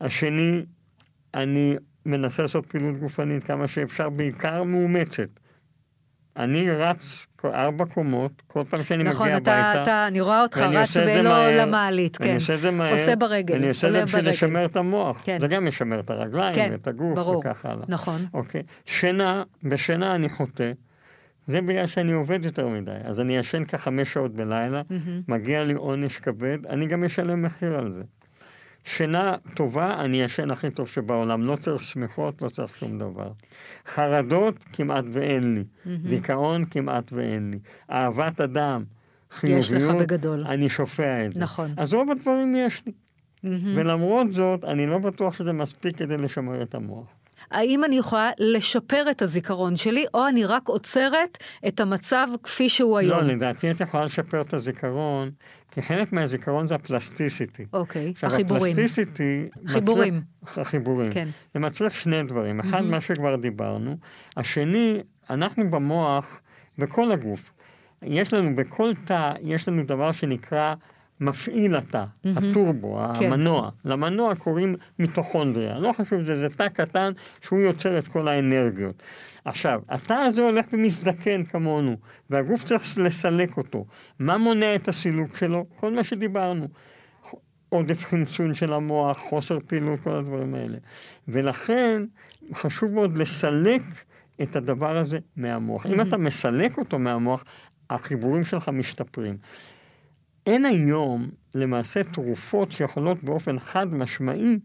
השני, 0.00 0.62
אני 1.34 1.76
מנסה 2.06 2.42
לעשות 2.42 2.66
פעילות 2.66 2.98
גופנית 2.98 3.44
כמה 3.44 3.68
שאפשר, 3.68 4.08
בעיקר 4.08 4.62
מאומצת. 4.62 5.28
אני 6.36 6.70
רץ 6.70 7.26
ארבע 7.44 7.84
קומות, 7.84 8.42
כל 8.46 8.64
פעם 8.70 8.84
שאני 8.84 9.04
נכון, 9.04 9.26
מגיע 9.26 9.36
אתה, 9.36 9.54
הביתה. 9.54 9.82
נכון, 9.82 9.92
אני 9.92 10.20
רואה 10.20 10.42
אותך 10.42 10.58
רץ 10.58 10.96
ולא 10.96 11.50
למעלית, 11.50 12.16
כן. 12.16 12.24
אני 12.24 12.34
עושה 12.34 12.54
את 12.54 12.60
זה 12.60 12.70
מהר. 12.70 12.92
עושה 12.92 13.16
ברגל, 13.16 13.54
אני 13.54 13.68
עושה 13.68 13.88
את 13.88 13.92
זה 13.92 14.04
בשביל 14.04 14.28
לשמר 14.28 14.64
את 14.64 14.76
המוח. 14.76 15.22
כן. 15.24 15.38
זה 15.40 15.46
גם 15.46 15.66
משמר 15.66 16.00
את 16.00 16.10
הרגליים 16.10 16.54
כן, 16.54 16.68
ואת 16.72 16.88
הגוף 16.88 17.14
ברור, 17.14 17.38
וכך 17.38 17.66
הלאה. 17.66 17.84
נכון. 17.88 18.20
אוקיי. 18.34 18.62
שינה, 18.86 19.42
בשינה 19.62 20.14
אני 20.14 20.28
חוטא. 20.28 20.72
זה 21.46 21.60
בגלל 21.60 21.86
שאני 21.86 22.12
עובד 22.12 22.44
יותר 22.44 22.68
מדי. 22.68 22.90
אז 23.04 23.20
אני 23.20 23.36
ישן 23.36 23.64
כחמש 23.64 24.12
שעות 24.12 24.34
בלילה, 24.34 24.80
mm-hmm. 24.80 25.10
מגיע 25.28 25.64
לי 25.64 25.72
עונש 25.72 26.18
כבד, 26.18 26.66
אני 26.66 26.86
גם 26.86 27.04
משלם 27.04 27.42
מחיר 27.42 27.78
על 27.78 27.92
זה. 27.92 28.02
שינה 28.84 29.36
טובה, 29.54 30.00
אני 30.00 30.22
ישן 30.22 30.50
הכי 30.50 30.70
טוב 30.70 30.88
שבעולם. 30.88 31.42
לא 31.42 31.56
צריך 31.56 31.82
שמחות, 31.82 32.42
לא 32.42 32.48
צריך 32.48 32.76
שום 32.76 32.98
דבר. 32.98 33.30
חרדות, 33.86 34.64
כמעט 34.72 35.04
ואין 35.12 35.54
לי. 35.54 35.60
Mm-hmm. 35.60 36.08
דיכאון, 36.08 36.64
כמעט 36.64 37.12
ואין 37.12 37.50
לי. 37.50 37.58
אהבת 37.90 38.40
אדם, 38.40 38.84
חיוביות, 39.30 39.60
יש 39.60 39.72
לך 39.72 39.94
בגדול. 39.94 40.44
אני 40.46 40.68
שופע 40.68 41.26
את 41.26 41.34
זה. 41.34 41.40
נכון. 41.40 41.74
אז 41.76 41.94
רוב 41.94 42.10
הדברים 42.10 42.54
יש 42.56 42.82
לי. 42.86 42.92
Mm-hmm. 42.92 43.46
ולמרות 43.74 44.32
זאת, 44.32 44.64
אני 44.64 44.86
לא 44.86 44.98
בטוח 44.98 45.34
שזה 45.34 45.52
מספיק 45.52 45.96
כדי 45.96 46.16
לשמר 46.16 46.62
את 46.62 46.74
המוח. 46.74 47.06
האם 47.50 47.84
אני 47.84 47.98
יכולה 47.98 48.30
לשפר 48.38 49.10
את 49.10 49.22
הזיכרון 49.22 49.76
שלי, 49.76 50.04
או 50.14 50.28
אני 50.28 50.44
רק 50.44 50.68
עוצרת 50.68 51.38
את 51.68 51.80
המצב 51.80 52.28
כפי 52.42 52.68
שהוא 52.68 52.98
היום? 52.98 53.18
לא, 53.18 53.24
לדעתי 53.24 53.70
את 53.70 53.80
יכולה 53.80 54.04
לשפר 54.04 54.40
את 54.40 54.54
הזיכרון 54.54 55.30
כי 55.74 55.82
חלק 55.82 56.12
מהזיכרון 56.12 56.68
זה 56.68 56.74
הפלסטיסיטי. 56.74 57.64
אוקיי, 57.72 58.10
עכשיו, 58.10 58.32
החיבורים. 58.32 58.72
הפלסטיסיטי... 58.72 59.48
חיבורים. 59.66 60.22
מצליח, 60.42 60.58
החיבורים. 60.58 61.12
כן. 61.12 61.28
זה 61.54 61.60
מצריך 61.60 61.94
שני 61.94 62.22
דברים. 62.22 62.60
אחד, 62.60 62.80
mm-hmm. 62.80 62.82
מה 62.90 63.00
שכבר 63.00 63.36
דיברנו. 63.36 63.96
השני, 64.36 65.00
אנחנו 65.30 65.70
במוח, 65.70 66.40
בכל 66.78 67.12
הגוף, 67.12 67.50
יש 68.02 68.34
לנו, 68.34 68.56
בכל 68.56 68.92
תא, 69.04 69.32
יש 69.40 69.68
לנו 69.68 69.82
דבר 69.82 70.12
שנקרא 70.12 70.74
מפעיל 71.22 71.76
התא, 71.76 72.04
mm-hmm. 72.04 72.28
הטורבו, 72.36 73.00
כן. 73.18 73.32
המנוע. 73.32 73.70
למנוע 73.84 74.34
קוראים 74.34 74.74
מיטוכונדריה. 74.98 75.78
לא 75.78 75.92
חשוב, 75.92 76.20
זה, 76.22 76.36
זה 76.36 76.48
תא 76.48 76.68
קטן 76.68 77.12
שהוא 77.40 77.60
יוצר 77.60 77.98
את 77.98 78.08
כל 78.08 78.28
האנרגיות. 78.28 79.02
עכשיו, 79.44 79.80
התא 79.88 80.12
הזה 80.12 80.42
הולך 80.42 80.66
ומזדקן 80.72 81.44
כמונו, 81.44 81.96
והגוף 82.30 82.64
צריך 82.64 82.98
לסלק 82.98 83.56
אותו. 83.56 83.86
מה 84.18 84.38
מונע 84.38 84.74
את 84.74 84.88
הסילוק 84.88 85.36
שלו? 85.36 85.66
כל 85.76 85.94
מה 85.94 86.04
שדיברנו. 86.04 86.68
עודף 87.68 88.04
חמצון 88.04 88.54
של 88.54 88.72
המוח, 88.72 89.18
חוסר 89.18 89.58
פעילות, 89.66 90.00
כל 90.00 90.10
הדברים 90.10 90.54
האלה. 90.54 90.78
ולכן 91.28 92.02
חשוב 92.54 92.92
מאוד 92.92 93.18
לסלק 93.18 93.82
את 94.42 94.56
הדבר 94.56 94.96
הזה 94.96 95.18
מהמוח. 95.36 95.86
אם 95.86 96.00
אתה 96.00 96.16
מסלק 96.16 96.78
אותו 96.78 96.98
מהמוח, 96.98 97.44
החיבורים 97.90 98.44
שלך 98.44 98.68
משתפרים. 98.68 99.36
אין 100.46 100.64
היום 100.64 101.30
למעשה 101.54 102.04
תרופות 102.04 102.72
שיכולות 102.72 103.24
באופן 103.24 103.58
חד 103.58 103.94
משמעי 103.94 104.58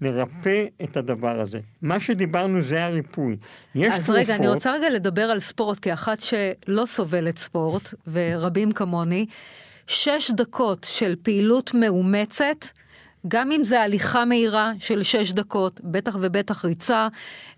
לרפא 0.00 0.64
את 0.84 0.96
הדבר 0.96 1.40
הזה. 1.40 1.60
מה 1.82 2.00
שדיברנו 2.00 2.62
זה 2.62 2.84
הריפוי. 2.84 3.36
יש 3.74 3.92
אז 3.92 3.94
תרופות... 3.94 4.16
רגע, 4.16 4.36
אני 4.36 4.48
רוצה 4.48 4.72
רגע 4.72 4.90
לדבר 4.90 5.22
על 5.22 5.40
ספורט, 5.40 5.78
כאחת 5.82 6.20
שלא 6.20 6.86
סובלת 6.86 7.38
ספורט, 7.38 7.94
ורבים 8.12 8.72
כמוני, 8.72 9.26
שש 9.86 10.30
דקות 10.30 10.86
של 10.90 11.16
פעילות 11.22 11.74
מאומצת, 11.74 12.66
גם 13.28 13.52
אם 13.52 13.64
זה 13.64 13.80
הליכה 13.80 14.24
מהירה 14.24 14.72
של 14.78 15.02
שש 15.02 15.32
דקות, 15.32 15.80
בטח 15.84 16.16
ובטח 16.20 16.64
ריצה, 16.64 17.08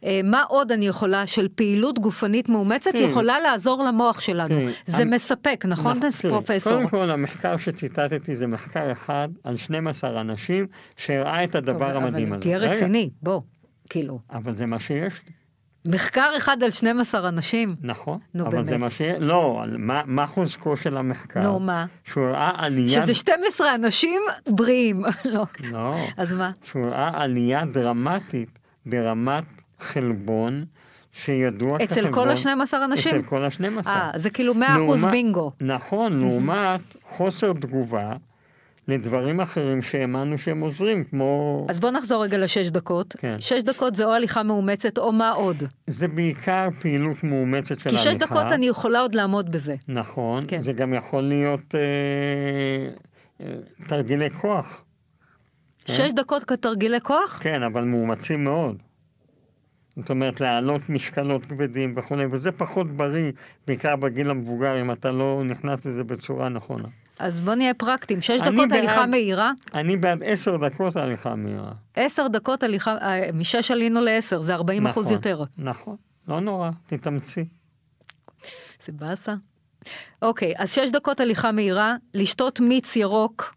אה, 0.05 0.21
מה 0.25 0.43
עוד 0.43 0.73
אני 0.73 0.87
יכולה 0.87 1.27
של 1.27 1.49
פעילות 1.55 1.99
גופנית 1.99 2.49
מאומצת 2.49 2.91
כן. 2.93 3.05
יכולה 3.05 3.41
לעזור 3.41 3.85
למוח 3.85 4.21
שלנו. 4.21 4.49
כן. 4.49 4.67
זה 4.87 5.03
אני... 5.03 5.17
מספק, 5.17 5.65
נכון, 5.69 5.97
נכון 5.97 6.11
כן. 6.11 6.29
פרופסור? 6.29 6.73
קודם 6.73 6.89
כל, 6.89 7.11
המחקר 7.11 7.57
שציטטתי 7.57 8.37
זה 8.37 8.47
מחקר 8.47 8.93
אחד 8.93 9.29
על 9.45 9.57
12 9.57 10.21
אנשים 10.21 10.67
שהראה 10.97 11.45
את 11.45 11.55
הדבר 11.55 11.93
טוב, 11.93 12.03
המדהים 12.03 12.33
הזה. 12.33 12.43
תהיה 12.43 12.59
רציני, 12.59 13.11
בוא, 13.23 13.41
כאילו. 13.91 14.19
אבל 14.31 14.55
זה 14.55 14.67
מה 14.67 14.79
שיש 14.79 15.21
לי. 15.27 15.46
מחקר 15.87 16.31
אחד 16.37 16.63
על 16.63 16.71
12 16.71 17.29
אנשים? 17.29 17.75
נכון, 17.83 18.19
נו 18.35 18.45
אבל 18.45 18.53
באמת. 18.53 18.67
זה 18.67 18.77
מה 18.77 18.89
ש... 18.89 19.01
לא, 19.19 19.65
מה, 19.79 20.03
מה 20.07 20.27
חוזקו 20.27 20.77
של 20.77 20.97
המחקר? 20.97 21.43
נו, 21.43 21.61
מה? 21.61 21.87
שהוא 22.05 22.27
ראה 22.27 22.51
עלייה... 22.57 22.89
שזה 23.03 23.15
12 23.15 23.75
אנשים 23.75 24.23
בריאים. 24.49 25.05
לא. 25.25 25.45
לא. 25.71 25.95
אז 26.17 26.33
מה? 26.33 26.51
שהוא 26.65 26.87
ראה 26.87 27.11
עלייה 27.15 27.65
דרמטית 27.65 28.59
ברמת 28.87 29.45
חלבון. 29.81 30.65
שידוע 31.13 31.77
אצל 31.77 31.87
כחלבון... 31.87 32.29
אצל 32.29 32.43
כל 32.43 32.51
ה-12 32.51 32.85
אנשים? 32.85 33.17
אצל 33.17 33.27
כל 33.27 33.45
ה-12. 33.45 33.87
אה, 33.87 34.11
זה 34.17 34.31
כאילו 34.31 34.55
100% 34.55 34.57
לעומת, 34.57 35.11
בינגו. 35.11 35.53
נכון, 35.61 36.21
לעומת 36.21 36.81
חוסר 37.17 37.53
תגובה 37.53 38.13
לדברים 38.89 39.41
אחרים 39.41 39.83
שהאמנו 39.83 40.39
שהם 40.39 40.61
עוזרים, 40.61 41.05
כמו... 41.05 41.67
אז 41.71 41.81
בוא 41.81 41.91
נחזור 41.91 42.25
רגע 42.25 42.39
לשש 42.39 42.69
דקות. 42.71 43.17
כן. 43.19 43.37
שש 43.39 43.63
דקות 43.63 43.95
זה 43.95 44.05
או 44.05 44.13
הליכה 44.13 44.43
מאומצת 44.43 44.99
או 44.99 45.13
מה 45.13 45.31
עוד? 45.31 45.63
זה 45.87 46.09
בעיקר 46.09 46.69
פעילות 46.81 47.25
מאומצת 47.25 47.81
של 47.81 47.89
הליכה. 47.89 48.05
כי 48.05 48.11
שש 48.11 48.17
דקות 48.17 48.53
אני 48.53 48.69
יכולה 48.69 49.01
עוד 49.01 49.15
לעמוד 49.15 49.53
בזה. 49.53 49.75
נכון, 49.89 50.45
כן. 50.49 50.61
זה 50.61 50.73
גם 50.73 50.95
יכול 50.95 51.23
להיות 51.23 51.75
אה, 51.75 51.81
אה, 53.47 53.55
תרגילי 53.87 54.31
כוח. 54.31 54.85
כן? 55.85 55.95
שש 55.95 56.13
דקות 56.13 56.45
כתרגילי 56.45 57.01
כוח? 57.01 57.39
כן, 57.43 57.63
אבל 57.63 57.85
מאומצים 57.85 58.45
מאוד. 58.45 58.77
זאת 59.97 60.11
אומרת, 60.11 60.41
להעלות 60.41 60.89
משקלות 60.89 61.47
כבדים 61.47 61.95
וכו', 61.97 62.17
וזה 62.31 62.53
פחות 62.53 62.91
בריא, 62.91 63.33
בעיקר 63.67 63.97
בגיל 63.97 64.31
המבוגר, 64.31 64.81
אם 64.81 64.91
אתה 64.91 65.11
לא 65.11 65.43
נכנס 65.45 65.87
לזה 65.87 66.05
בצורה 66.05 66.49
נכונה. 66.49 66.89
אז 67.19 67.41
בוא 67.41 67.55
נהיה 67.55 67.75
פרקטיים, 67.75 68.21
שש 68.21 68.41
דקות 68.41 68.69
בעד, 68.69 68.73
הליכה 68.73 69.07
מהירה? 69.07 69.53
אני 69.75 69.97
בעד 69.97 70.23
עשר 70.25 70.57
דקות 70.57 70.97
הליכה 70.97 71.37
מהירה. 71.37 71.73
עשר 71.97 72.29
דקות 72.29 72.63
הליכה, 72.63 72.97
אה, 72.99 73.31
משש 73.35 73.71
עלינו 73.71 74.01
לעשר, 74.01 74.41
זה 74.41 74.55
ארבעים 74.55 74.83
נכון, 74.87 75.03
אחוז 75.03 75.13
יותר. 75.13 75.43
נכון, 75.59 75.97
לא 76.29 76.41
נורא, 76.41 76.71
תתאמצי. 76.87 77.45
זה 78.85 78.93
באסה. 78.93 79.35
אוקיי, 80.23 80.55
אז 80.57 80.73
שש 80.73 80.91
דקות 80.91 81.21
הליכה 81.21 81.53
מהירה, 81.53 81.97
לשתות 82.15 82.61
מיץ 82.61 82.97
ירוק. 82.97 83.55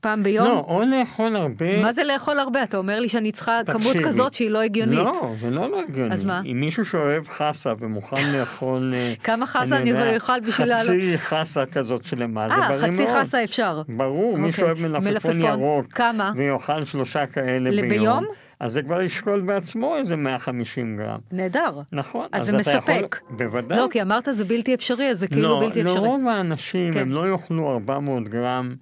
פעם 0.00 0.22
ביום? 0.22 0.48
לא, 0.48 0.64
או 0.68 0.82
לאכול 0.82 1.36
הרבה. 1.36 1.82
מה 1.82 1.92
זה 1.92 2.04
לאכול 2.04 2.38
הרבה? 2.38 2.62
אתה 2.62 2.76
אומר 2.76 3.00
לי 3.00 3.08
שאני 3.08 3.32
צריכה 3.32 3.60
תקשיבי. 3.66 3.84
כמות 3.84 3.96
כזאת 4.06 4.34
שהיא 4.34 4.50
לא 4.50 4.60
הגיונית. 4.60 4.98
לא, 4.98 5.34
זה 5.40 5.50
לא 5.50 5.70
לא 5.70 5.80
הגיוני. 5.88 6.14
אז 6.14 6.24
מה? 6.24 6.40
אם 6.44 6.60
מישהו 6.60 6.84
שאוהב 6.84 7.28
חסה 7.28 7.72
ומוכן 7.78 8.30
לאכול... 8.38 8.94
אה, 8.96 9.14
כמה 9.24 9.46
חסה 9.46 9.76
אני 9.76 9.92
אני 9.92 10.16
אוכל 10.16 10.40
בשביל... 10.40 10.74
חצי 10.74 11.18
חסה 11.18 11.66
כזאת 11.66 12.04
שלמה, 12.04 12.48
זה 12.48 12.54
בריא 12.54 12.68
מאוד. 12.68 12.84
אה, 12.84 12.92
חצי 12.92 13.06
חסה 13.06 13.44
אפשר. 13.44 13.82
ברור, 13.88 14.38
מי 14.38 14.48
אוקיי. 14.48 14.52
שאוהב 14.52 14.80
מלפפון, 14.80 15.04
מלפפון 15.04 15.40
ירוק. 15.40 15.92
כמה? 15.92 16.32
ויאכל 16.36 16.84
שלושה 16.84 17.26
כאלה 17.26 17.70
ביום. 17.70 17.88
ביום? 17.88 18.24
אז 18.60 18.72
זה 18.72 18.82
כבר 18.82 19.02
ישקול 19.02 19.40
בעצמו 19.40 19.96
איזה 19.96 20.16
150 20.16 20.96
גרם. 20.96 21.18
נהדר. 21.32 21.80
נכון. 21.92 22.26
אז, 22.32 22.42
אז 22.42 22.48
זה 22.50 22.58
מספק. 22.58 23.16
יכול... 23.18 23.36
בוודאי. 23.36 23.78
לא, 23.78 23.88
כי 23.90 24.02
אמרת 24.02 24.28
זה 24.30 24.44
בלתי 24.44 24.74
אפשרי, 24.74 25.10
אז 25.10 25.18
זה 25.18 25.28
כאילו 25.28 25.48
לא, 25.48 25.60
בלתי 25.60 25.80
אפשרי. 25.80 25.94
לא, 25.94 26.02
לרוב 26.02 26.28
האנשים 26.28 26.92
כן. 26.92 27.00
הם 27.00 27.12
לא 27.12 27.32
יאכלו 27.32 27.70
400 27.70 28.28
גרם 28.28 28.74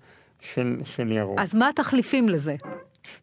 של, 0.54 0.76
של 0.84 1.12
ירוק. 1.12 1.38
אז 1.40 1.54
מה 1.54 1.68
התחליפים 1.68 2.28
לזה? 2.28 2.56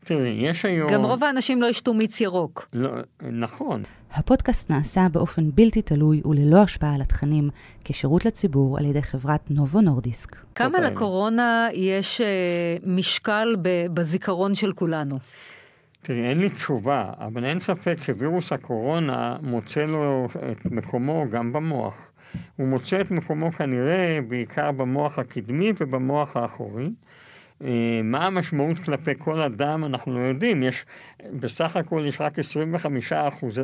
תראי, 0.03 0.29
יש 0.29 0.65
היום... 0.65 0.91
גם 0.91 1.05
רוב 1.05 1.23
האנשים 1.23 1.61
לא 1.61 1.67
ישתו 1.67 1.93
מיץ 1.93 2.21
ירוק. 2.21 2.67
לא, 2.73 2.91
נכון. 3.21 3.83
הפודקאסט 4.13 4.71
נעשה 4.71 5.07
באופן 5.11 5.51
בלתי 5.53 5.81
תלוי 5.81 6.21
וללא 6.25 6.57
השפעה 6.57 6.95
על 6.95 7.01
התכנים, 7.01 7.49
כשירות 7.85 8.25
לציבור 8.25 8.77
על 8.77 8.85
ידי 8.85 9.01
חברת 9.01 9.51
נובו 9.51 9.81
נורדיסק. 9.81 10.35
כמה 10.55 10.79
לקורונה 10.79 11.67
יש 11.73 12.21
uh, 12.21 12.23
משקל 12.89 13.55
בזיכרון 13.93 14.55
של 14.55 14.73
כולנו? 14.73 15.17
תראי, 16.01 16.29
אין 16.29 16.39
לי 16.39 16.49
תשובה, 16.49 17.11
אבל 17.17 17.45
אין 17.45 17.59
ספק 17.59 17.97
שווירוס 18.05 18.53
הקורונה 18.53 19.35
מוצא 19.41 19.85
לו 19.85 20.27
את 20.51 20.65
מקומו 20.65 21.25
גם 21.29 21.53
במוח. 21.53 22.12
הוא 22.55 22.67
מוצא 22.67 23.01
את 23.01 23.11
מקומו 23.11 23.51
כנראה 23.51 24.19
בעיקר 24.27 24.71
במוח 24.71 25.19
הקדמי 25.19 25.73
ובמוח 25.79 26.37
האחורי. 26.37 26.89
אה, 27.63 28.01
מה 28.03 28.25
המשמעות 28.25 28.79
כלפי 28.79 29.11
כל 29.17 29.41
אדם 29.41 29.83
אנחנו 29.83 30.13
לא 30.13 30.19
יודעים, 30.19 30.63
יש, 30.63 30.85
בסך 31.39 31.75
הכל 31.77 32.03
יש 32.07 32.21
רק 32.21 32.39
25% 32.39 32.41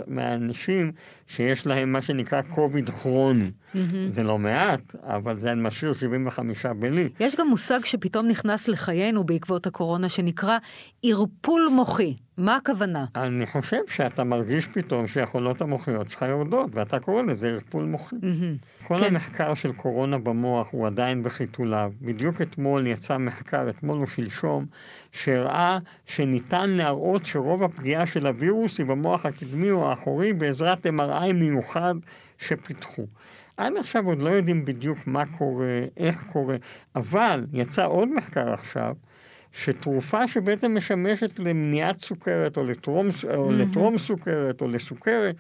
מהאנשים 0.08 0.92
שיש 1.28 1.68
להם 1.68 1.92
מה 1.92 2.02
שנקרא 2.02 2.42
קוביד 2.42 2.90
כרוני. 2.90 3.52
Mm-hmm. 3.76 4.12
זה 4.12 4.24
לא 4.24 4.38
מעט, 4.40 4.96
אבל 5.04 5.38
זה 5.38 5.56
משאיר 5.56 5.94
75 5.94 6.66
בלי. 6.66 7.10
יש 7.20 7.36
גם 7.36 7.48
מושג 7.48 7.80
שפתאום 7.86 8.28
נכנס 8.28 8.68
לחיינו 8.68 9.24
בעקבות 9.24 9.68
הקורונה 9.68 10.10
שנקרא 10.10 10.58
ערפול 11.04 11.70
מוחי. 11.72 12.16
מה 12.38 12.56
הכוונה? 12.56 13.06
אני 13.16 13.46
חושב 13.46 13.82
שאתה 13.88 14.24
מרגיש 14.24 14.68
פתאום 14.68 15.08
שהיכולות 15.08 15.62
המוחיות 15.62 16.12
שלך 16.12 16.22
יורדות, 16.22 16.70
ואתה 16.74 17.00
קורא 17.00 17.22
לזה 17.22 17.48
ערפול 17.48 17.84
מוחי. 17.84 18.16
Mm-hmm. 18.16 18.88
כל 18.88 18.98
כן. 18.98 19.04
המחקר 19.04 19.54
של 19.54 19.74
קורונה 19.74 20.18
במוח 20.18 20.68
הוא 20.72 20.88
עדיין 20.88 21.24
בחיתוליו. 21.24 21.92
בדיוק 22.02 22.42
אתמול 22.42 22.88
יצא 22.88 23.18
מחקר, 23.18 23.70
אתמול 23.70 24.02
או 24.02 24.08
שלשום, 24.08 24.66
שהראה 25.12 25.78
שניתן 26.06 26.70
להראות 26.70 27.26
שרוב 27.26 27.64
הפגיעה 27.64 28.06
של 28.06 28.28
הווירוס 28.28 28.78
היא 28.78 28.86
במוח 28.86 29.26
הקדמי 29.26 29.72
או 29.72 29.90
האחורי 29.90 30.34
בעזרת 30.34 30.86
MRI 30.86 31.34
מיוחד 31.34 31.96
שפיתחו. 32.38 33.06
עד 33.60 33.78
עכשיו 33.78 34.06
עוד 34.06 34.20
לא 34.22 34.30
יודעים 34.30 34.66
בדיוק 34.66 34.98
מה 35.08 35.24
קורה, 35.38 35.80
איך 35.98 36.24
קורה, 36.32 36.56
אבל 36.96 37.46
יצא 37.54 37.86
עוד 37.86 38.10
מחקר 38.14 38.54
עכשיו, 38.54 38.96
שתרופה 39.54 40.28
שבעצם 40.28 40.78
משמשת 40.78 41.40
למניעת 41.40 42.00
סוכרת 42.00 42.58
או 42.58 42.64
לטרום, 42.64 43.08
או 43.36 43.52
לטרום 43.52 43.98
סוכרת 43.98 44.62
או 44.62 44.68
לסוכרת, 44.68 45.36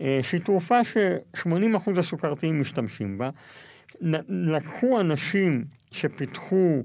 אה, 0.00 0.20
שהיא 0.22 0.40
תרופה 0.40 0.84
ש-80% 0.84 1.98
הסוכרתיים 1.98 2.60
משתמשים 2.60 3.18
בה, 3.18 3.30
לקחו 4.28 5.00
אנשים 5.00 5.64
שפיתחו 5.90 6.82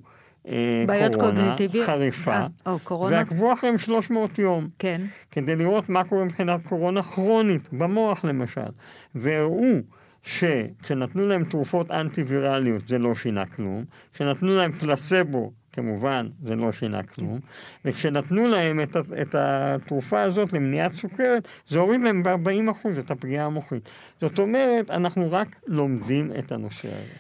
אה, 0.48 0.84
בעיות 0.88 1.16
קורונה 1.16 1.56
חריפה, 1.86 2.38
아, 2.38 2.50
אה, 2.68 2.72
או, 2.72 2.80
קורונה. 2.80 3.18
ועקבו 3.18 3.54
אחריהם 3.54 3.78
300 3.78 4.40
יום. 4.40 4.68
כן. 4.80 5.02
כדי 5.32 5.56
לראות 5.56 5.90
מה 5.90 6.04
קורה 6.04 6.26
מבחינת 6.26 6.64
קורונה 6.64 7.04
כרונית, 7.04 7.74
במוח 7.74 8.26
למשל. 8.26 8.72
והראו 9.16 9.82
שכשנתנו 10.24 11.28
להם 11.28 11.44
תרופות 11.44 11.92
אנטי-וירליות 11.92 12.88
זה 12.88 13.00
לא 13.00 13.16
שינה 13.16 13.46
כלום, 13.46 13.86
כשנתנו 14.14 14.58
להם 14.58 14.72
פלסבו 14.72 15.52
כמובן 15.74 16.28
זה 16.44 16.56
לא 16.56 16.72
שינה 16.72 17.04
כלום, 17.04 17.40
וכשנתנו 17.86 18.48
להם 18.48 18.82
את, 18.82 18.96
את 19.22 19.36
התרופה 19.36 20.22
הזאת 20.22 20.54
למניעת 20.54 20.94
סוכרת, 20.94 21.48
זה 21.68 21.80
הוריד 21.80 22.02
להם 22.04 22.24
ב-40% 22.24 23.00
את 23.00 23.12
הפגיעה 23.12 23.46
המוחית. 23.46 23.90
זאת 24.22 24.40
אומרת, 24.40 24.92
אנחנו 24.92 25.32
רק 25.32 25.48
לומדים 25.68 26.32
את 26.40 26.52
הנושא 26.52 26.88
הזה. 26.88 27.14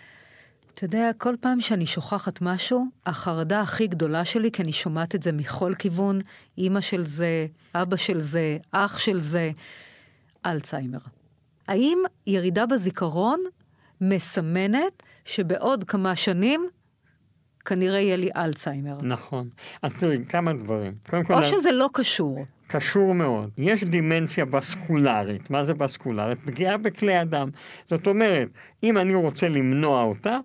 אתה 0.73 0.85
יודע, 0.85 1.11
כל 1.17 1.35
פעם 1.39 1.61
שאני 1.61 1.85
שוכחת 1.85 2.41
משהו, 2.41 2.85
החרדה 3.05 3.61
הכי 3.61 3.87
גדולה 3.87 4.25
שלי, 4.25 4.51
כי 4.51 4.63
אני 4.63 4.71
שומעת 4.71 5.15
את 5.15 5.23
זה 5.23 5.31
מכל 5.31 5.73
כיוון, 5.79 6.19
אימא 6.57 6.81
של 6.81 7.01
זה, 7.01 7.47
אבא 7.75 7.97
של 7.97 8.19
זה, 8.19 8.57
אח 8.71 8.99
של 8.99 9.19
זה, 9.19 9.51
אלצהיימר. 10.45 10.99
האם 11.69 11.97
ירידה 12.27 12.65
בזיכרון 12.65 13.43
מסמנת 14.01 15.03
שבעוד 15.25 15.83
כמה 15.83 16.15
שנים 16.15 16.67
כנראה 17.65 17.99
יהיה 17.99 18.15
לי 18.15 18.29
אלצהיימר. 18.35 18.97
נכון. 19.01 19.49
אז 19.81 19.93
תראי, 19.93 20.17
כמה 20.29 20.53
דברים. 20.53 20.93
קודם 21.09 21.23
כל... 21.23 21.33
או 21.33 21.43
שזה 21.43 21.71
לא 21.71 21.89
קשור. 21.93 22.45
קשור 22.67 23.13
מאוד. 23.13 23.49
יש 23.57 23.83
דמנציה 23.83 24.45
וסקולרית. 24.45 25.49
מה 25.49 25.63
זה 25.63 25.73
וסקולרית? 25.73 26.39
פגיעה 26.45 26.77
בכלי 26.77 27.15
הדם. 27.15 27.49
זאת 27.89 28.07
אומרת, 28.07 28.47
אם 28.83 28.97
אני 28.97 29.15
רוצה 29.15 29.49
למנוע 29.49 30.03
אותה, 30.03 30.37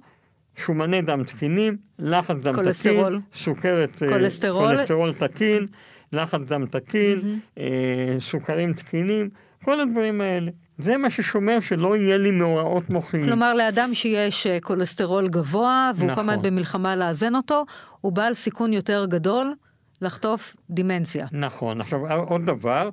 שומני 0.56 1.02
דם 1.02 1.24
תקינים, 1.24 1.76
לחץ 1.98 2.42
דם 2.42 2.54
קולסטרול. 2.54 3.20
תקין, 3.30 3.40
סוכרת, 3.42 4.02
אה, 4.02 4.08
קולסטרול, 4.08 4.76
קולסטרול 4.76 5.12
תקין, 5.12 5.66
לחץ 6.12 6.40
דם 6.40 6.66
תקין, 6.66 7.18
mm-hmm. 7.18 7.60
אה, 7.60 8.16
סוכרים 8.18 8.72
תקינים, 8.72 9.28
כל 9.64 9.80
הדברים 9.80 10.20
האלה. 10.20 10.50
זה 10.78 10.96
מה 10.96 11.10
ששומר 11.10 11.60
שלא 11.60 11.96
יהיה 11.96 12.18
לי 12.18 12.30
מאורעות 12.30 12.90
מוחיים. 12.90 13.24
כלומר, 13.24 13.54
לאדם 13.54 13.94
שיש 13.94 14.46
אה, 14.46 14.58
כולסטרול 14.60 15.28
גבוה, 15.28 15.90
והוא 15.96 16.10
נכון. 16.10 16.24
כל 16.24 16.30
הזמן 16.30 16.42
במלחמה 16.42 16.96
לאזן 16.96 17.34
אותו, 17.34 17.64
הוא 18.00 18.12
בעל 18.12 18.34
סיכון 18.34 18.72
יותר 18.72 19.06
גדול 19.08 19.54
לחטוף 20.00 20.56
דימנציה. 20.70 21.26
נכון. 21.32 21.80
עכשיו, 21.80 22.00
עוד 22.22 22.46
דבר, 22.46 22.90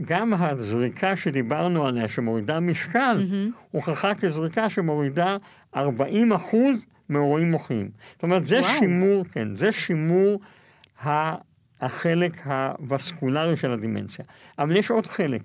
גם 0.00 0.34
הזריקה 0.34 1.16
שדיברנו 1.16 1.86
עליה, 1.86 2.08
שמורידה 2.08 2.60
משקל, 2.60 3.24
mm-hmm. 3.24 3.70
הוכחה 3.70 4.14
כזריקה 4.14 4.70
שמורידה 4.70 5.36
40 5.76 6.32
אחוז 6.32 6.84
מאירועים 7.08 7.50
מוחיים. 7.50 7.90
זאת 8.14 8.22
אומרת, 8.22 8.46
זה 8.46 8.60
וואו. 8.60 8.78
שימור, 8.78 9.24
כן, 9.32 9.56
זה 9.56 9.72
שימור 9.72 10.40
החלק 11.80 12.46
הווסקולרי 12.46 13.56
של 13.56 13.72
הדימנציה. 13.72 14.24
אבל 14.58 14.76
יש 14.76 14.90
עוד 14.90 15.06
חלק. 15.06 15.42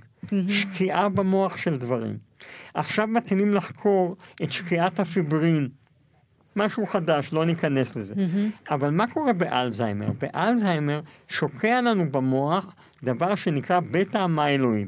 שקיעה 0.50 1.10
במוח 1.10 1.58
של 1.58 1.78
דברים. 1.78 2.18
עכשיו 2.74 3.08
מתחילים 3.08 3.54
לחקור 3.54 4.16
את 4.44 4.52
שקיעת 4.52 5.00
הפיברין. 5.00 5.70
משהו 6.56 6.86
חדש, 6.86 7.34
לא 7.34 7.46
ניכנס 7.46 7.96
לזה. 7.96 8.14
Mm-hmm. 8.14 8.74
אבל 8.74 8.90
מה 8.90 9.08
קורה 9.08 9.34
באלזהיימר? 9.34 10.08
באלזהיימר 10.20 11.02
שוקע 11.28 11.82
לנו 11.82 12.12
במוח 12.12 12.76
דבר 13.04 13.36
שנקרא 13.36 13.80
בטא 13.92 14.18
המיילואיד. 14.18 14.88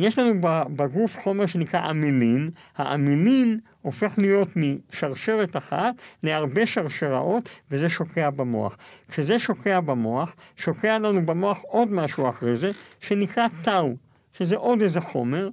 יש 0.00 0.18
לנו 0.18 0.40
בגוף 0.76 1.16
חומר 1.18 1.46
שנקרא 1.46 1.90
אמילין, 1.90 2.50
האמילין 2.76 3.60
הופך 3.82 4.14
להיות 4.18 4.48
משרשרת 4.56 5.56
אחת 5.56 5.94
להרבה 6.22 6.66
שרשראות 6.66 7.48
וזה 7.70 7.88
שוקע 7.88 8.30
במוח. 8.30 8.76
כשזה 9.08 9.38
שוקע 9.38 9.80
במוח, 9.80 10.34
שוקע 10.56 10.98
לנו 10.98 11.26
במוח 11.26 11.62
עוד 11.62 11.92
משהו 11.92 12.28
אחרי 12.28 12.56
זה 12.56 12.70
שנקרא 13.00 13.46
טאו. 13.62 13.94
שזה 14.32 14.56
עוד 14.56 14.82
איזה 14.82 15.00
חומר, 15.00 15.48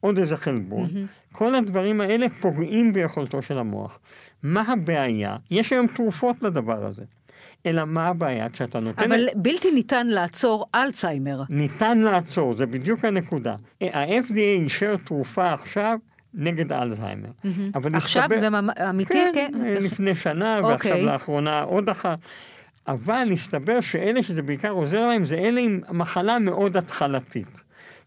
עוד 0.00 0.18
איזה 0.18 0.36
חלבון. 0.36 0.86
Mm-hmm. 0.86 1.34
כל 1.36 1.54
הדברים 1.54 2.00
האלה 2.00 2.28
פוגעים 2.28 2.92
ביכולתו 2.92 3.42
של 3.42 3.58
המוח. 3.58 3.98
מה 4.42 4.72
הבעיה? 4.72 5.36
יש 5.50 5.72
היום 5.72 5.86
תרופות 5.86 6.42
לדבר 6.42 6.84
הזה. 6.84 7.04
אלא 7.66 7.84
מה 7.84 8.06
הבעיה 8.08 8.48
כשאתה 8.48 8.80
נותן... 8.80 9.02
אבל 9.02 9.26
בלתי 9.36 9.70
ניתן 9.70 10.06
לעצור 10.06 10.66
אלצהיימר. 10.74 11.42
ניתן 11.50 11.98
לעצור, 11.98 12.56
זה 12.56 12.66
בדיוק 12.66 13.04
הנקודה. 13.04 13.56
ה-FDA 13.82 14.60
אישר 14.62 14.96
תרופה 15.04 15.52
עכשיו 15.52 15.98
נגד 16.34 16.72
אלצהיימר. 16.72 17.28
Mm-hmm. 17.28 17.48
אבל 17.74 17.94
עכשיו 17.94 18.22
מסתבר... 18.22 18.40
זה 18.40 18.48
אמיתי? 18.88 19.14
כן, 19.14 19.30
כן, 19.34 19.82
לפני 19.82 20.14
שנה, 20.14 20.58
okay. 20.58 20.62
ועכשיו 20.62 20.92
אוקיי. 20.92 21.06
לאחרונה 21.06 21.62
עוד 21.62 21.88
אחת. 21.88 22.18
אבל 22.88 23.28
הסתבר 23.32 23.80
שאלה 23.80 24.22
שזה 24.22 24.42
בעיקר 24.42 24.70
עוזר 24.70 25.06
להם, 25.06 25.24
זה 25.24 25.34
אלה 25.34 25.60
עם 25.60 25.80
מחלה 25.92 26.38
מאוד 26.38 26.76
התחלתית. 26.76 27.63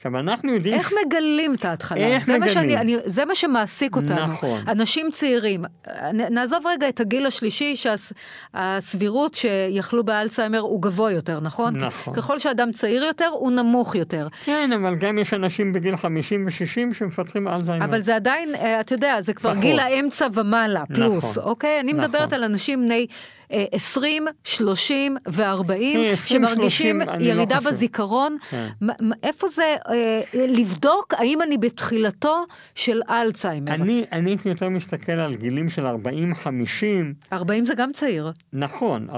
עכשיו, 0.08 0.20
אנחנו 0.20 0.54
יודעים... 0.54 0.74
איך. 0.74 0.94
מגלים 1.06 1.54
את 1.54 1.66
ההתחלה? 1.66 2.00
איך 2.00 2.26
זה 2.26 2.34
מגלים? 2.34 2.48
מה 2.48 2.54
שאני, 2.54 2.78
אני, 2.78 2.98
זה 3.06 3.26
מה 3.26 3.36
שמעסיק 3.36 3.96
אותנו. 3.96 4.28
נכון. 4.28 4.62
אנשים 4.68 5.12
צעירים. 5.12 5.66
נעזוב 6.14 6.68
רגע 6.68 6.90
את 6.90 7.00
הגיל 7.00 7.26
השלישי, 7.26 7.76
שהסבירות 7.76 9.34
שהס, 9.34 9.52
שיחלו 9.72 10.04
באלצהיימר 10.04 10.60
הוא 10.60 10.82
גבוה 10.82 11.12
יותר, 11.12 11.40
נכון? 11.40 11.78
נכון. 11.78 12.14
ככל 12.14 12.40
שאדם 12.40 12.72
צעיר 12.72 13.04
יותר, 13.04 13.30
הוא 13.32 13.52
נמוך 13.52 13.96
יותר. 13.96 14.28
כן, 14.46 14.72
אבל 14.74 14.96
גם 14.96 15.20
יש 15.20 15.34
אנשים 15.34 15.74
בגיל 15.74 15.96
50 15.96 16.46
ו-60 16.46 16.94
שמפתחים 16.94 17.48
אלצהיימר. 17.48 17.86
אבל 17.86 18.00
זה 18.00 18.16
עדיין, 18.16 18.56
אה, 18.56 18.80
אתה 18.80 18.94
יודע, 18.94 19.22
זה 19.22 19.34
כבר 19.34 19.50
נכון. 19.50 19.62
גיל 19.62 19.80
האמצע 19.80 20.28
ומעלה, 20.34 20.84
פלוס, 20.94 21.38
נכון. 21.38 21.44
אוקיי? 21.44 21.80
אני 21.80 21.94
מדברת 21.94 22.22
נכון. 22.22 22.34
על 22.34 22.44
אנשים 22.44 22.86
בני 22.86 23.08
20, 23.52 24.26
30 24.44 25.18
ו-40, 25.28 26.16
שמרגישים 26.16 27.02
30, 27.04 27.20
ירידה 27.20 27.56
לא 27.56 27.72
בזיכרון. 27.72 28.38
כן. 28.50 28.68
איפה 29.24 29.48
זה 29.48 29.76
אה, 29.90 30.22
לבדוק 30.34 31.14
האם 31.18 31.42
אני 31.42 31.58
בתחילתו 31.58 32.46
של 32.76 33.02
אלצהיימר? 33.10 33.74
אני, 33.74 34.06
אני 34.12 34.30
הייתי 34.30 34.50
יותר 34.50 34.70
מסתכל 34.70 35.12
על 35.12 35.36
גילים 35.36 35.70
של 35.70 35.86
40-50. 35.88 35.90
40 37.34 37.66
זה 37.66 37.74
גם 37.74 37.92
צעיר. 37.92 38.32
נכון, 38.54 39.08
40-50, 39.10 39.14